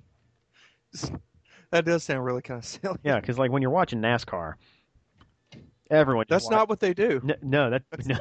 [1.72, 2.98] that does sound really kind of silly.
[3.04, 4.54] Yeah, because like when you're watching NASCAR,
[5.90, 6.26] everyone.
[6.30, 7.20] That's watch- not what they do.
[7.22, 8.16] No, no that no.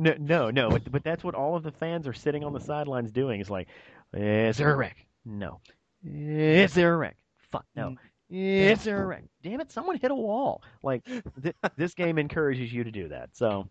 [0.00, 0.70] No, no, no.
[0.70, 3.40] But, but that's what all of the fans are sitting on the sidelines doing.
[3.40, 3.68] Is like,
[4.14, 5.06] is there a wreck?
[5.24, 5.60] No.
[6.04, 7.16] Is there a wreck?
[7.52, 7.96] Fuck no.
[8.30, 9.24] Is there a wreck?
[9.42, 9.70] Damn it!
[9.72, 10.62] Someone hit a wall.
[10.82, 11.04] Like
[11.42, 13.30] th- this game encourages you to do that.
[13.32, 13.66] So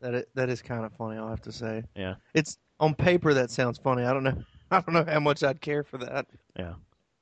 [0.00, 1.18] That is, that is kind of funny.
[1.18, 1.84] I'll have to say.
[1.94, 2.14] Yeah.
[2.34, 4.02] It's on paper that sounds funny.
[4.02, 4.36] I don't know.
[4.70, 6.26] I don't know how much I'd care for that.
[6.58, 6.74] yeah,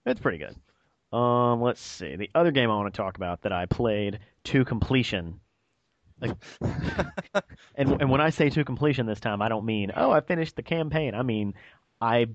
[0.07, 0.57] it's pretty good.
[1.17, 2.17] Um, let's see.
[2.17, 5.41] The other game I want to talk about that I played to completion.
[6.21, 6.37] Like,
[7.75, 10.57] and and when I say to completion this time, I don't mean oh I finished
[10.57, 11.15] the campaign.
[11.15, 11.55] I mean
[12.01, 12.27] I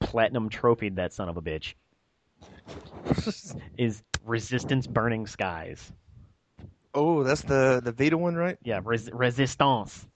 [0.00, 1.74] platinum trophied that son of a bitch.
[3.78, 5.92] Is Resistance Burning Skies?
[6.94, 8.56] oh, that's the the Vita one, right?
[8.64, 10.06] Yeah, res- Resistance.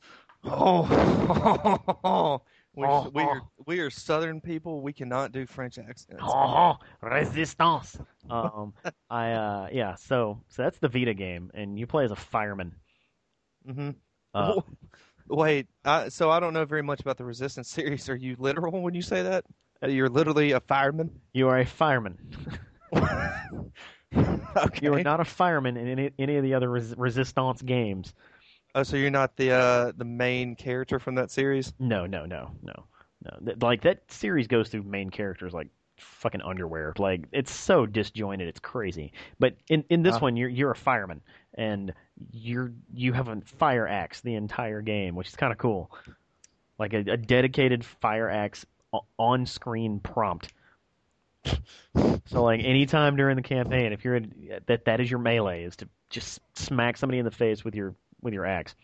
[0.44, 2.40] Oh,
[2.74, 3.48] we, Oh, we are oh.
[3.66, 4.80] we are Southern people.
[4.80, 6.22] We cannot do French accents.
[6.22, 7.98] Oh, Resistance.
[8.30, 8.72] Um,
[9.10, 9.94] I uh yeah.
[9.96, 12.74] So so that's the Vita game, and you play as a fireman.
[13.68, 13.90] Hmm
[14.34, 14.60] Uh,
[15.28, 18.08] Wait, I, so I don't know very much about the Resistance series.
[18.08, 19.44] Are you literal when you say that?
[19.82, 21.10] Uh, You're literally a fireman.
[21.34, 22.18] you are a fireman.
[24.16, 24.78] okay.
[24.82, 28.14] You are not a fireman in any any of the other res- Resistance games.
[28.74, 31.72] Oh, so you're not the uh, the main character from that series?
[31.78, 32.84] No, no, no, no,
[33.22, 33.54] no.
[33.60, 36.94] Like that series goes through main characters like fucking underwear.
[36.98, 39.12] Like it's so disjointed, it's crazy.
[39.38, 40.20] But in in this Ah.
[40.20, 41.20] one, you're you're a fireman,
[41.54, 41.92] and
[42.32, 45.90] you're you have a fire axe the entire game, which is kind of cool.
[46.78, 48.64] Like a, a dedicated fire axe
[49.18, 50.52] on screen prompt.
[52.26, 55.76] So like anytime during the campaign, if you're in, that that is your melee is
[55.76, 58.74] to just smack somebody in the face with your with your axe.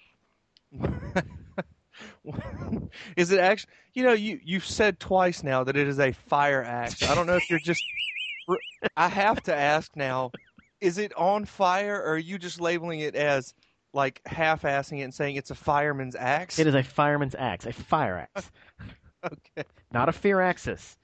[3.17, 3.73] is it actually?
[3.93, 7.03] You know, you you've said twice now that it is a fire axe.
[7.03, 7.85] I don't know if you're just.
[8.97, 10.33] I have to ask now:
[10.85, 13.55] Is it on fire, or are you just labeling it as
[13.95, 16.59] like half-assing it and saying it's a fireman's axe?
[16.59, 18.51] It is a fireman's axe, a fire axe.
[19.25, 20.97] Okay, not a Firaxis.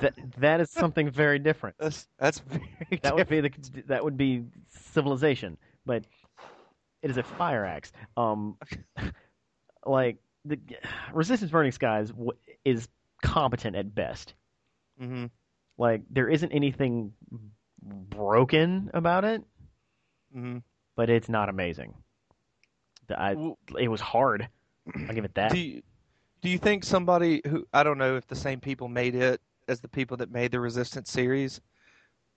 [0.00, 1.76] That that is something very different.
[1.78, 2.98] that's that's very.
[3.02, 3.50] That would be the
[3.86, 5.56] that would be civilization,
[5.86, 6.04] but
[7.02, 7.90] it is a fire axe.
[8.18, 8.58] Um,
[9.86, 10.58] like the
[11.14, 12.32] resistance burning skies w-
[12.66, 12.88] is
[13.22, 14.34] competent at best.
[14.98, 15.26] hmm
[15.78, 17.14] Like there isn't anything
[17.84, 19.42] broken about it,
[20.32, 20.58] hmm
[20.96, 21.94] but it's not amazing.
[23.16, 24.48] I, Well- it was hard.
[25.08, 25.50] I'll give it that.
[25.52, 25.82] Do you,
[26.42, 29.80] do you think somebody who I don't know if the same people made it as
[29.80, 31.60] the people that made the Resistance series,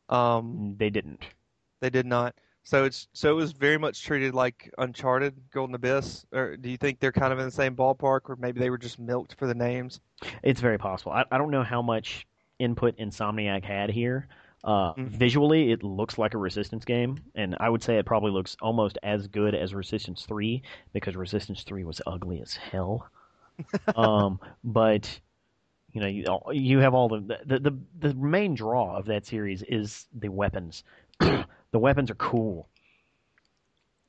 [0.10, 1.22] Um, They didn't.
[1.82, 2.36] they did not.
[2.64, 6.26] So it's so it was very much treated like Uncharted, Golden Abyss.
[6.34, 8.78] Or do you think they're kind of in the same ballpark, or maybe they were
[8.78, 10.00] just milked for the names?
[10.44, 11.12] It's very possible.
[11.14, 12.26] I, I don't know how much
[12.60, 14.28] input Insomniac had here.
[14.64, 15.10] Uh, Mhm.
[15.10, 18.98] Visually, it looks like a Resistance game, and I would say it probably looks almost
[19.04, 20.62] as good as Resistance 3
[20.94, 23.08] because Resistance 3 was ugly as hell.
[23.96, 25.20] um, but
[25.94, 29.64] you know, you, you have all the, the the the main draw of that series
[29.64, 30.84] is the weapons.
[31.20, 32.68] the weapons are cool.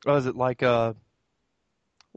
[0.07, 0.95] Oh, is it like uh,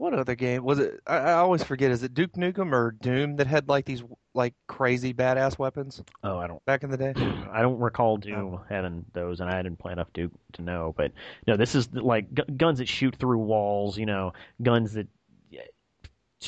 [0.02, 1.00] what other game was it?
[1.06, 1.92] I, I always forget.
[1.92, 4.02] Is it Duke Nukem or Doom that had like these
[4.34, 7.12] like crazy badass weapons Oh, I don't back in the day?
[7.52, 10.92] I don't recall Doom having those, and I didn't play enough Duke to know.
[10.96, 11.12] But
[11.46, 13.96] no, this is like gu- guns that shoot through walls.
[13.96, 15.06] You know, guns that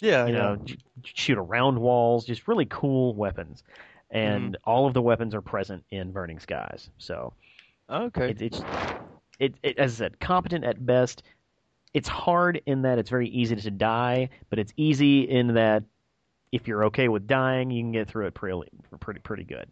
[0.02, 0.38] Yeah, you yeah.
[0.38, 0.58] know
[1.04, 2.24] shoot around walls.
[2.24, 3.62] Just really cool weapons,
[4.10, 4.68] and mm-hmm.
[4.68, 6.90] all of the weapons are present in Burning Skies.
[6.98, 7.32] So
[7.88, 8.30] Okay.
[8.30, 8.62] it, it's
[9.38, 11.22] it, it as I said, competent at best.
[11.94, 15.84] It's hard in that it's very easy to die, but it's easy in that
[16.52, 18.60] if you're okay with dying, you can get through it pretty
[19.00, 19.68] pretty pretty good.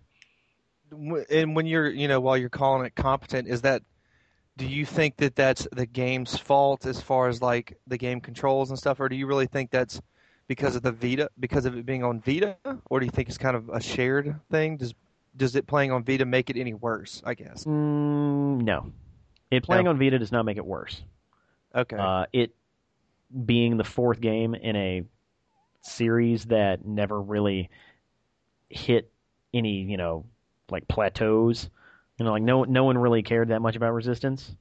[1.31, 3.83] And when you're, you know, while you're calling it competent, is that?
[4.59, 8.69] Do you think that that's the game's fault as far as like the game controls
[8.69, 10.01] and stuff, or do you really think that's
[10.47, 12.57] because of the Vita, because of it being on Vita,
[12.91, 14.77] or do you think it's kind of a shared thing?
[14.77, 14.95] Does
[15.37, 17.23] does it playing on Vita make it any worse?
[17.25, 17.65] I guess.
[17.65, 18.93] Mm, no,
[19.51, 21.03] it playing on Vita does not make it worse.
[21.75, 21.97] Okay.
[21.97, 22.55] Uh, it
[23.47, 25.03] being the fourth game in a
[25.83, 27.71] series that never really
[28.69, 29.11] hit
[29.55, 30.25] any, you know,
[30.71, 31.69] like plateaus.
[32.19, 34.55] You know, like no no one really cared that much about Resistance,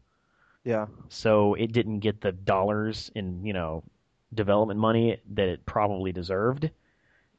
[0.64, 0.88] yeah.
[1.10, 3.84] so it didn't get the dollars in you know
[4.34, 6.70] development money that it probably deserved.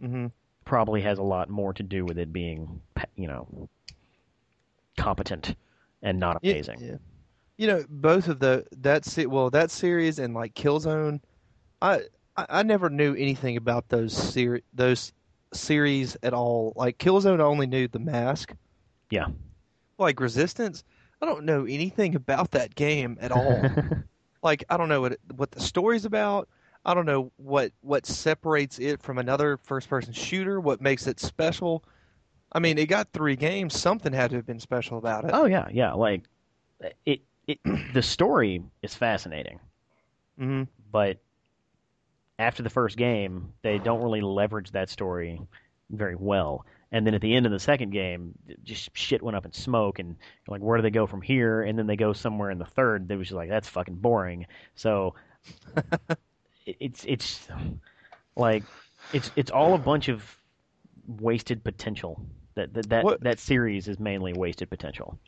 [0.01, 0.27] hmm
[0.64, 2.81] Probably has a lot more to do with it being,
[3.16, 3.68] you know,
[4.97, 5.57] competent
[6.03, 6.81] and not amazing.
[6.81, 6.97] yeah.
[7.59, 11.21] You know, both of the that se- well that series and like Killzone,
[11.81, 12.03] I
[12.37, 15.13] I, never knew anything about those ser- those
[15.53, 16.73] series at all.
[16.77, 18.55] Like Killzone, I only knew the mask.
[19.11, 19.27] Yeah.
[19.99, 20.83] Like Resistance,
[21.21, 23.63] I don't know anything about that game at all.
[24.43, 26.49] like I don't know what it, what the story's about.
[26.85, 30.61] I don't know what what separates it from another first person shooter.
[30.61, 31.85] What makes it special?
[32.53, 33.79] I mean, it got three games.
[33.79, 35.31] Something had to have been special about it.
[35.33, 35.93] Oh yeah, yeah.
[35.93, 36.23] Like
[37.05, 37.59] it, it.
[37.95, 39.61] The story is fascinating,
[40.38, 41.18] hmm but
[42.38, 45.40] after the first game, they don't really leverage that story
[45.90, 46.66] very well.
[46.90, 48.34] And then at the end of the second game,
[48.64, 50.16] just shit went up in smoke, and
[50.49, 51.62] like, where do they go from here?
[51.62, 53.09] And then they go somewhere in the third.
[53.09, 54.47] That was just like, that's fucking boring.
[54.74, 55.14] So
[56.66, 57.49] it's it's
[58.36, 58.64] like
[59.12, 60.22] it's it's all a bunch of
[61.07, 62.20] wasted potential.
[62.55, 65.18] That that that, What- that series is mainly wasted potential.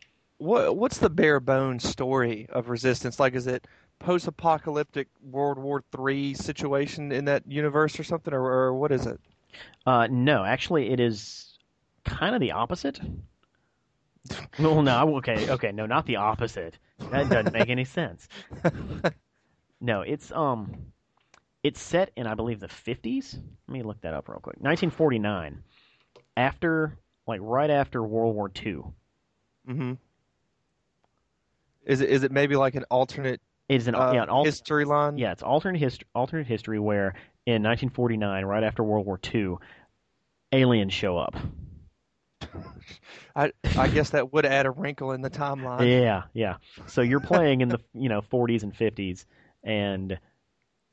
[0.45, 3.19] What what's the bare bones story of Resistance?
[3.19, 3.67] Like, is it
[3.99, 9.21] post-apocalyptic World War III situation in that universe or something, or, or what is it?
[9.87, 11.59] Uh, no, actually, it is
[12.05, 13.01] kind of the opposite.
[14.59, 16.79] well, no, okay, okay, no, not the opposite.
[17.11, 18.29] That doesn't make any sense.
[19.81, 20.93] No, it's um,
[21.63, 23.39] it's set in I believe the fifties.
[23.69, 24.57] Let me look that up real quick.
[24.61, 25.63] 1949,
[26.37, 28.83] after like right after World War II.
[29.67, 29.93] hmm
[31.87, 34.45] Is it is it maybe like an alternate It is an uh, yeah, an al-
[34.45, 35.19] history line?
[35.19, 37.15] yeah, it's alternate history, alternate history where
[37.47, 39.57] in 1949, right after World War II,
[40.53, 41.35] aliens show up.
[43.37, 46.03] I I guess that would add a wrinkle in the timeline.
[46.03, 46.57] Yeah, yeah.
[46.87, 49.25] So you're playing in the you know 40s and 50s,
[49.63, 50.19] and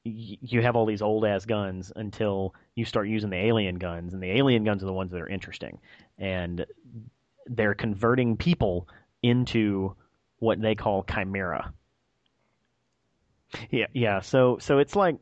[0.04, 4.22] you have all these old ass guns until you start using the alien guns, and
[4.24, 5.80] the alien guns are the ones that are interesting,
[6.18, 6.66] and
[7.48, 8.88] they're converting people
[9.22, 9.96] into
[10.42, 11.72] what they call chimera.
[13.70, 14.22] Yeah, yeah.
[14.22, 15.18] So so it's like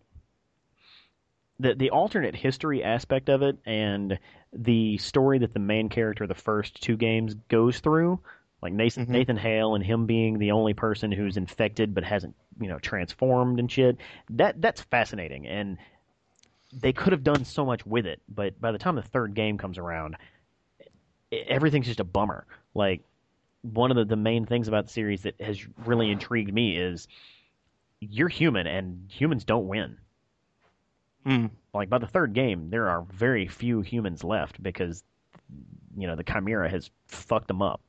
[1.59, 4.17] the the alternate history aspect of it and
[4.53, 8.19] the story that the main character of the first two games goes through,
[8.61, 9.09] like Nathan, Mhm.
[9.09, 13.59] Nathan Hale and him being the only person who's infected but hasn't, you know, transformed
[13.59, 13.97] and shit.
[14.29, 15.77] That that's fascinating, and
[16.71, 18.21] they could have done so much with it.
[18.29, 20.15] But by the time the third game comes around,
[21.31, 22.45] everything's just a bummer.
[22.73, 23.01] Like
[23.61, 27.07] one of the, the main things about the series that has really intrigued me is
[27.99, 29.97] you're human, and humans don't win
[31.25, 31.47] Hmm.
[31.73, 35.03] like by the third game, there are very few humans left because
[35.97, 37.81] you know the Chimera has fucked them up.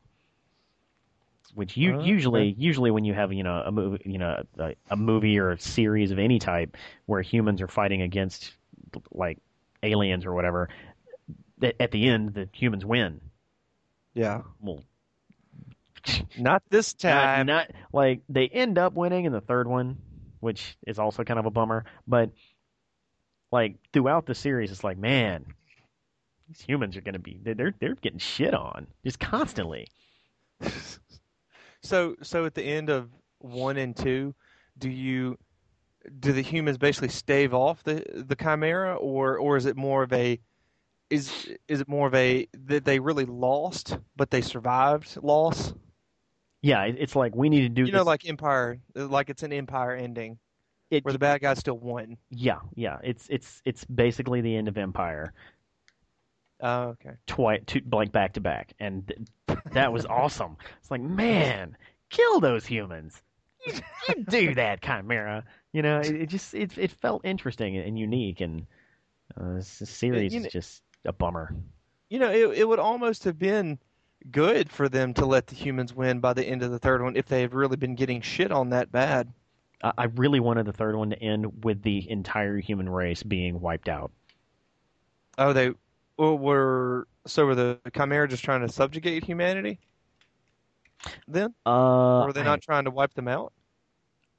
[1.55, 2.05] Which you Okay.
[2.05, 5.51] usually usually when you have you know a movie you know a, a movie or
[5.51, 8.53] a series of any type where humans are fighting against
[9.13, 9.39] like
[9.83, 10.69] aliens or whatever,
[11.59, 13.21] that at the end the humans win.
[14.15, 14.43] Yeah.
[14.61, 14.85] Well,
[16.39, 17.47] Not this Not, time.
[17.47, 19.99] not like they end up winning in the third one,
[20.41, 21.85] which is also kind of a bummer.
[22.07, 22.31] But
[23.53, 25.45] like throughout the series, it's like, man,
[26.49, 29.89] these humans are gonna be they're they're getting shit on just constantly.
[31.83, 34.35] So, so at the end of one and two,
[34.79, 35.39] do you
[36.19, 40.13] do the humans basically stave off the the chimera, or or is it more of
[40.13, 40.39] a
[41.11, 45.73] is is it more of a that they really lost but they survived loss?
[46.63, 48.07] Yeah, it's like we need to do You know, this.
[48.07, 50.39] like Empire, like it's an Empire ending
[50.91, 52.17] it, where the bad guys still won.
[52.31, 52.99] yeah, yeah.
[53.03, 55.33] It's it's it's basically the end of Empire,
[56.63, 57.13] Oh, okay.
[57.27, 59.07] twice, two, like back to back, and
[59.47, 60.57] th- that was awesome.
[60.81, 61.77] It's like, man,
[62.11, 63.21] kill those humans.
[63.67, 63.73] You,
[64.09, 65.45] you do that, Chimera.
[65.73, 68.67] You know, it, it just it it felt interesting and unique, and
[69.41, 71.55] uh, this series you know- is just a bummer.
[72.11, 73.79] You know, it it would almost have been
[74.31, 77.17] good for them to let the humans win by the end of the third one
[77.17, 79.33] if they had really been getting shit on that bad.
[79.83, 83.61] I, I really wanted the third one to end with the entire human race being
[83.61, 84.11] wiped out.
[85.39, 85.73] Oh, they
[86.19, 89.79] were so were the Chimera just trying to subjugate humanity?
[91.27, 93.53] Then, Uh, or were they I- not trying to wipe them out?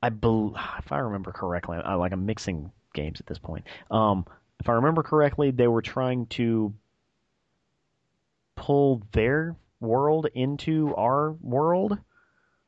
[0.04, 3.66] I bel if I remember correctly, I, like I'm mixing games at this point.
[3.92, 4.26] Um,
[4.60, 6.74] if I remember correctly, they were trying to
[8.56, 12.00] pull their world into our world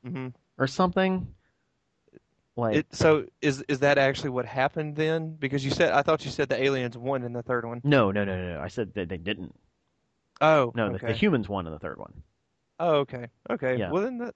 [0.03, 1.35] hmm or something.
[2.55, 5.35] Like It, so is is that actually what happened then?
[5.35, 7.83] Because you said I thought you said the aliens won in the third one.
[7.83, 8.61] no, no, no, no, no.
[8.61, 9.55] I said that they didn't.
[10.41, 11.07] Oh, No, okay.
[11.07, 12.23] the, the humans won in the third one.
[12.79, 13.79] Oh, okay, okay.
[13.79, 13.87] Yeah.
[13.87, 14.35] Well, then that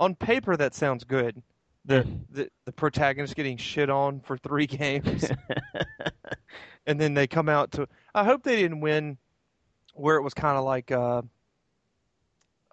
[0.00, 1.42] on paper that sounds good.
[1.86, 5.32] The, the the protagonist getting shit on for three games,
[6.86, 7.88] and then they come out to.
[8.14, 9.18] I hope they didn't win,
[9.94, 10.92] where it was kind of like.
[10.92, 11.22] uh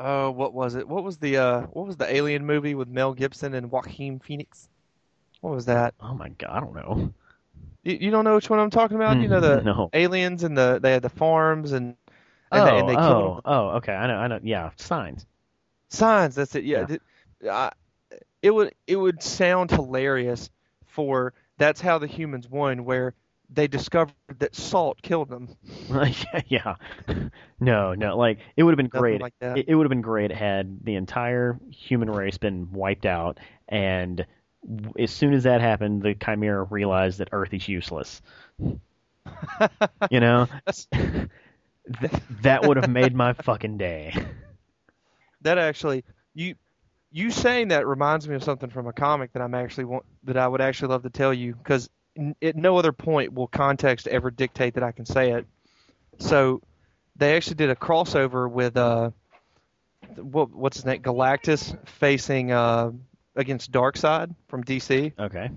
[0.06, 0.86] Oh, what was it?
[0.86, 4.68] What was the uh what was the Alien movie with Mel Gibson and Joaquin Phoenix?
[5.40, 5.94] What was that?
[6.02, 7.14] oh my god, I don't know.
[7.84, 9.18] You, you don't know which one I'm talking about?
[9.18, 9.90] You know the no.
[9.94, 11.96] aliens and the they had the farms and
[12.52, 13.42] and, oh, they, and they oh, them.
[13.46, 13.94] oh, okay.
[13.94, 14.40] I know, I know.
[14.44, 15.26] Yeah, signs.
[15.88, 16.36] Signs.
[16.36, 16.66] That's it.
[16.66, 16.86] Yeah.
[17.42, 17.56] Yeah.
[17.56, 17.72] I,
[18.42, 20.50] it would it would sound hilarious
[20.86, 23.14] for that's how the humans won, where
[23.54, 25.50] they discovered that salt killed them.
[26.48, 26.76] yeah.
[27.60, 28.18] No, no.
[28.18, 29.22] Like it would have been Nothing great.
[29.22, 29.58] like that.
[29.58, 33.40] It, it would have been great had the entire human race been wiped out,
[33.70, 34.26] and
[34.66, 38.22] w- as soon as that happened, the Chimera realized that Earth is useless.
[40.10, 40.48] You know,
[40.92, 44.14] Th- that would have made my fucking day.
[45.42, 46.56] that actually you
[47.12, 50.38] you saying that reminds me of something from a comic that I'm actually want, that
[50.38, 51.90] I would actually love to tell you because
[52.42, 55.46] at no other point will context ever dictate that I can say it.
[56.20, 56.62] So
[57.16, 59.12] they actually did a crossover with uh
[60.16, 62.92] what what's his name Galactus facing uh
[63.36, 65.50] against Darkseid from DC Okay.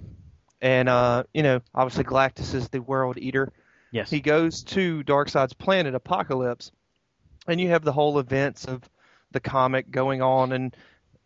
[0.62, 3.52] and uh you know obviously Galactus is the world eater
[3.92, 4.10] Yes.
[4.10, 6.70] he goes to Darkseid's planet Apokolips,
[7.46, 8.82] and you have the whole events of
[9.30, 10.76] the comic going on, and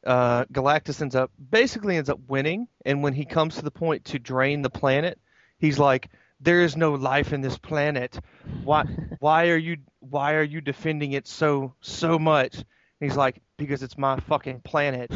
[0.05, 2.69] uh, Galactus ends up basically ends up winning.
[2.85, 5.19] And when he comes to the point to drain the planet,
[5.59, 6.09] he's like,
[6.41, 8.19] "There is no life in this planet.
[8.65, 8.85] Why?
[9.19, 9.79] why are you?
[10.01, 14.61] Why are you defending it so so much?" And he's like, "Because it's my fucking
[14.61, 15.11] planet,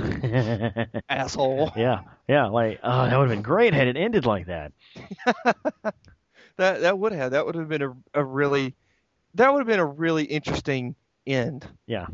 [1.09, 2.47] asshole." yeah, yeah.
[2.47, 4.73] Like, oh, that would have been great had it ended like that.
[6.57, 8.75] That that would have that would have been a, a really
[9.35, 10.95] that would have been a really interesting
[11.27, 11.67] end.
[11.87, 12.07] Yeah.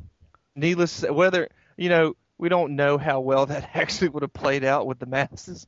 [0.56, 4.86] Needless whether you know we don't know how well that actually would have played out
[4.86, 5.66] with the masses,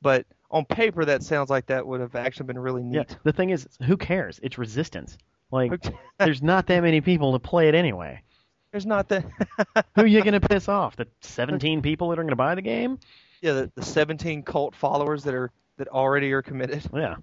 [0.00, 3.06] but on paper that sounds like that would have actually been really neat.
[3.08, 3.16] Yeah.
[3.24, 4.38] The thing is, who cares?
[4.42, 5.18] It's resistance.
[5.50, 5.84] Like,
[6.18, 8.22] there's not that many people to play it anyway.
[8.70, 9.24] There's not that.
[9.94, 10.96] Who are you going to piss off?
[10.96, 12.98] The 17 people that are going to buy the game?
[13.40, 16.82] yeah, the, the 17 cult followers that are that already are committed.
[16.94, 17.16] Yeah.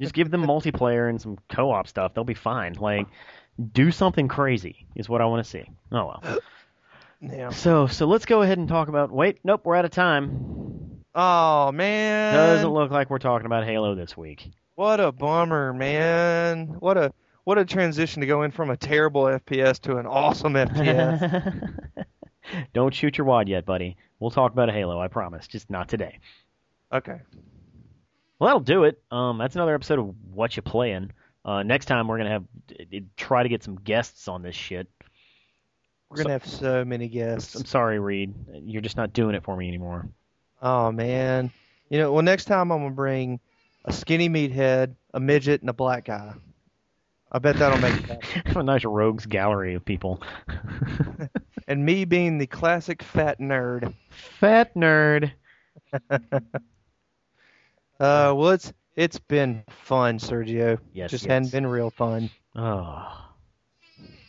[0.00, 2.14] Just give them multiplayer and some co-op stuff.
[2.14, 2.74] They'll be fine.
[2.74, 3.06] Like,
[3.72, 5.64] do something crazy is what I want to see.
[5.90, 6.38] Oh well.
[7.22, 7.50] Yeah.
[7.50, 9.12] So, so let's go ahead and talk about.
[9.12, 11.02] Wait, nope, we're out of time.
[11.14, 12.34] Oh man.
[12.34, 14.50] Doesn't look like we're talking about Halo this week.
[14.74, 16.76] What a bummer, man.
[16.80, 17.12] What a
[17.44, 21.94] what a transition to go in from a terrible FPS to an awesome FPS.
[22.72, 23.96] Don't shoot your wad yet, buddy.
[24.18, 25.00] We'll talk about Halo.
[25.00, 25.46] I promise.
[25.46, 26.18] Just not today.
[26.92, 27.20] okay.
[28.38, 29.00] Well, that'll do it.
[29.12, 31.12] Um, that's another episode of What You Playing.
[31.44, 32.44] Uh, next time we're gonna have
[33.16, 34.88] try to get some guests on this shit.
[36.12, 37.54] We're gonna have so many guests.
[37.54, 38.34] I'm sorry, Reed.
[38.52, 40.06] You're just not doing it for me anymore.
[40.60, 41.50] Oh man.
[41.88, 43.40] You know, well next time I'm gonna bring
[43.86, 46.34] a skinny meathead, a midget, and a black guy.
[47.32, 48.22] I bet that'll make it
[48.56, 50.22] a nice rogues gallery of people.
[51.66, 53.94] and me being the classic fat nerd.
[54.10, 55.32] Fat nerd.
[58.00, 60.76] Uh, well, it's it's been fun, Sergio.
[60.92, 61.30] Yes, just yes.
[61.30, 62.30] hadn't been real fun.
[62.56, 63.31] Oh.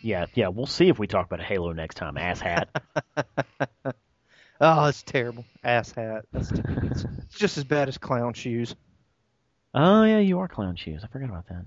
[0.04, 0.50] Yeah, yeah.
[0.50, 2.68] We'll see if we talk about a Halo next time, asshat.
[4.66, 5.44] Oh, it's terrible.
[5.62, 6.24] Ass hat.
[6.32, 8.74] That's it's, it's just as bad as clown shoes.
[9.74, 11.02] oh yeah, you are clown shoes.
[11.04, 11.66] I forgot about that.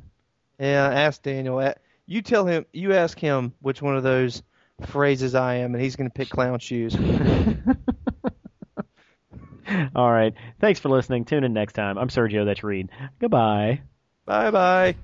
[0.58, 1.74] Yeah, ask Daniel.
[2.06, 2.64] You tell him.
[2.72, 4.42] You ask him which one of those
[4.86, 6.96] phrases I am, and he's going to pick clown shoes.
[9.94, 10.32] All right.
[10.60, 11.26] Thanks for listening.
[11.26, 11.98] Tune in next time.
[11.98, 12.46] I'm Sergio.
[12.46, 12.88] That's Reed.
[13.18, 13.82] Goodbye.
[14.24, 14.96] bye bye.